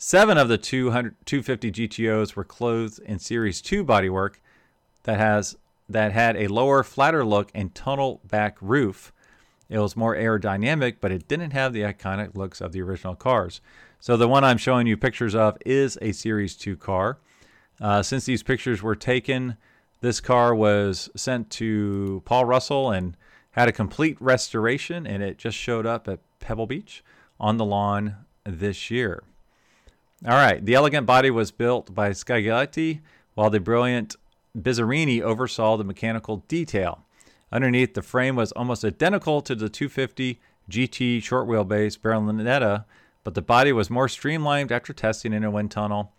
Seven 0.00 0.38
of 0.38 0.46
the 0.46 0.58
200, 0.58 1.16
250 1.26 1.72
GTOs 1.72 2.36
were 2.36 2.44
clothed 2.44 3.00
in 3.00 3.18
Series 3.18 3.60
2 3.60 3.84
bodywork 3.84 4.36
that 5.02 5.18
has 5.18 5.56
that 5.88 6.12
had 6.12 6.36
a 6.36 6.46
lower, 6.46 6.84
flatter 6.84 7.24
look 7.24 7.50
and 7.52 7.74
tunnel 7.74 8.20
back 8.24 8.56
roof. 8.60 9.12
It 9.68 9.80
was 9.80 9.96
more 9.96 10.14
aerodynamic, 10.14 10.98
but 11.00 11.10
it 11.10 11.26
didn't 11.26 11.50
have 11.50 11.72
the 11.72 11.82
iconic 11.82 12.36
looks 12.36 12.60
of 12.60 12.70
the 12.70 12.80
original 12.80 13.16
cars. 13.16 13.60
So 13.98 14.16
the 14.16 14.28
one 14.28 14.44
I'm 14.44 14.56
showing 14.56 14.86
you 14.86 14.96
pictures 14.96 15.34
of 15.34 15.58
is 15.66 15.98
a 16.00 16.12
Series 16.12 16.54
2 16.54 16.76
car. 16.76 17.18
Uh, 17.80 18.00
since 18.04 18.24
these 18.24 18.44
pictures 18.44 18.80
were 18.80 18.94
taken, 18.94 19.56
this 20.00 20.20
car 20.20 20.54
was 20.54 21.10
sent 21.16 21.50
to 21.50 22.22
Paul 22.24 22.44
Russell 22.44 22.92
and 22.92 23.16
had 23.50 23.68
a 23.68 23.72
complete 23.72 24.16
restoration, 24.20 25.08
and 25.08 25.24
it 25.24 25.38
just 25.38 25.56
showed 25.56 25.86
up 25.86 26.06
at 26.06 26.20
Pebble 26.38 26.68
Beach 26.68 27.02
on 27.40 27.56
the 27.56 27.64
lawn 27.64 28.14
this 28.44 28.92
year. 28.92 29.24
All 30.26 30.32
right, 30.32 30.64
the 30.64 30.74
elegant 30.74 31.06
body 31.06 31.30
was 31.30 31.52
built 31.52 31.94
by 31.94 32.10
Scaglietti, 32.10 33.00
while 33.34 33.50
the 33.50 33.60
brilliant 33.60 34.16
Bizzarini 34.56 35.22
oversaw 35.22 35.76
the 35.76 35.84
mechanical 35.84 36.38
detail. 36.48 37.04
Underneath, 37.52 37.94
the 37.94 38.02
frame 38.02 38.34
was 38.34 38.50
almost 38.52 38.84
identical 38.84 39.40
to 39.42 39.54
the 39.54 39.68
250 39.68 40.40
GT 40.68 41.22
short 41.22 41.46
wheelbase 41.46 41.98
Berlinetta, 41.98 42.84
but 43.22 43.34
the 43.34 43.42
body 43.42 43.72
was 43.72 43.90
more 43.90 44.08
streamlined 44.08 44.72
after 44.72 44.92
testing 44.92 45.32
in 45.32 45.44
a 45.44 45.50
wind 45.52 45.70
tunnel 45.70 46.12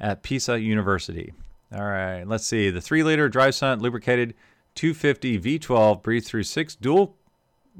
at 0.00 0.24
Pisa 0.24 0.60
University. 0.60 1.32
All 1.72 1.84
right, 1.84 2.24
let's 2.24 2.46
see. 2.46 2.70
The 2.70 2.80
3 2.80 3.04
liter 3.04 3.28
dry 3.28 3.50
sump 3.50 3.80
lubricated 3.80 4.34
250 4.74 5.38
V12 5.38 6.02
breathed 6.02 6.26
through 6.26 6.42
six 6.42 6.74
dual 6.74 7.16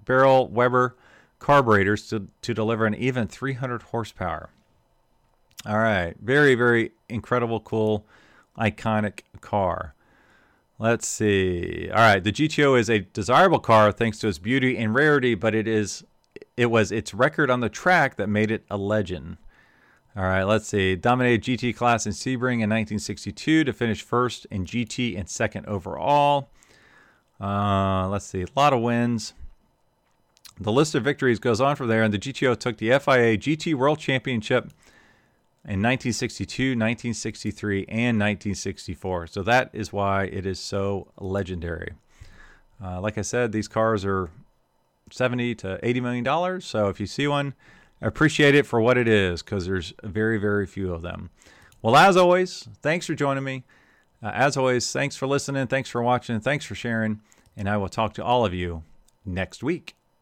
barrel 0.05 0.49
Weber 0.49 0.97
carburetors 1.41 2.09
to, 2.09 2.29
to 2.43 2.55
deliver 2.55 2.87
an 2.87 2.95
even 2.95 3.27
300 3.27 3.83
horsepower. 3.83 4.51
All 5.67 5.79
right, 5.79 6.15
very, 6.21 6.55
very 6.55 6.93
incredible, 7.09 7.61
cool, 7.61 8.05
iconic 8.59 9.21
car. 9.41 9.95
Let's 10.79 11.07
see. 11.07 11.89
All 11.91 11.97
right, 11.97 12.23
the 12.23 12.33
GTO 12.33 12.79
is 12.79 12.91
a 12.91 13.01
desirable 13.01 13.61
car 13.61 13.93
thanks 13.93 14.19
to 14.19 14.29
its 14.29 14.39
beauty 14.39 14.77
and 14.77 14.95
rarity, 14.95 15.35
but 15.35 15.55
it 15.55 15.69
is 15.69 16.05
it 16.57 16.67
was 16.67 16.93
its 16.93 17.15
record 17.15 17.51
on 17.51 17.61
the 17.61 17.69
track 17.69 18.17
that 18.17 18.29
made 18.29 18.51
it 18.51 18.65
a 18.71 18.77
legend. 18.77 19.37
All 20.17 20.25
right, 20.25 20.45
let's 20.45 20.69
see. 20.69 20.95
Dominated 20.95 21.43
GT 21.43 21.75
class 21.75 22.07
in 22.07 22.13
Sebring 22.13 22.61
in 22.63 22.71
1962 22.71 23.65
to 23.65 23.73
finish 23.73 24.03
first 24.03 24.47
in 24.51 24.65
GT 24.65 25.19
and 25.19 25.29
second 25.29 25.67
overall. 25.67 26.51
Uh, 27.41 28.09
let's 28.09 28.27
see, 28.27 28.43
a 28.43 28.47
lot 28.55 28.73
of 28.73 28.81
wins. 28.81 29.35
The 30.61 30.71
list 30.71 30.95
of 30.95 31.03
victories 31.03 31.41
goes 31.41 31.61
on 31.61 31.75
from 31.75 31.89
there, 31.89 32.05
and 32.05 32.15
the 32.15 32.19
GTO 32.19 32.57
took 32.57 32.77
the 32.77 32.91
FIA 32.91 33.37
GT 33.37 33.75
World 33.75 33.99
Championship 33.99 34.71
in 35.67 35.81
1962, 35.81 36.71
1963, 36.71 37.87
and 37.89 38.19
1964. 38.19 39.27
So 39.29 39.43
that 39.43 39.71
is 39.73 39.93
why 39.93 40.25
it 40.25 40.45
is 40.45 40.61
so 40.61 41.09
legendary. 41.19 41.93
Uh, 42.83 43.01
like 43.01 43.17
I 43.17 43.23
said, 43.23 43.53
these 43.53 43.69
cars 43.69 44.05
are 44.05 44.29
70 45.11 45.55
to 45.57 45.79
80 45.83 46.01
million 46.01 46.25
dollars. 46.25 46.67
So 46.67 46.89
if 46.89 47.01
you 47.01 47.07
see 47.07 47.27
one, 47.27 47.55
appreciate 48.03 48.55
it 48.55 48.67
for 48.67 48.81
what 48.81 48.99
it 48.99 49.09
is 49.09 49.43
because 49.43 49.67
there's 49.67 49.95
very, 50.03 50.39
very 50.39 50.67
few 50.67 50.93
of 50.93 51.03
them. 51.03 51.31
Well, 51.81 51.97
as 51.97 52.17
always, 52.17 52.69
thanks 52.83 53.07
for 53.07 53.15
joining 53.15 53.45
me. 53.45 53.65
Uh, 54.23 54.33
as 54.35 54.57
always, 54.57 54.91
thanks 54.93 55.17
for 55.17 55.27
listening, 55.27 55.67
thanks 55.67 55.91
for 55.91 56.03
watching, 56.03 56.41
thanks 56.41 56.65
for 56.65 56.75
sharing, 56.75 57.21
and 57.57 57.69
I 57.69 57.77
will 57.77 57.91
talk 57.91 58.15
to 58.15 58.25
all 58.25 58.47
of 58.47 58.55
you 58.55 58.83
next 59.25 59.63
week. 59.63 59.95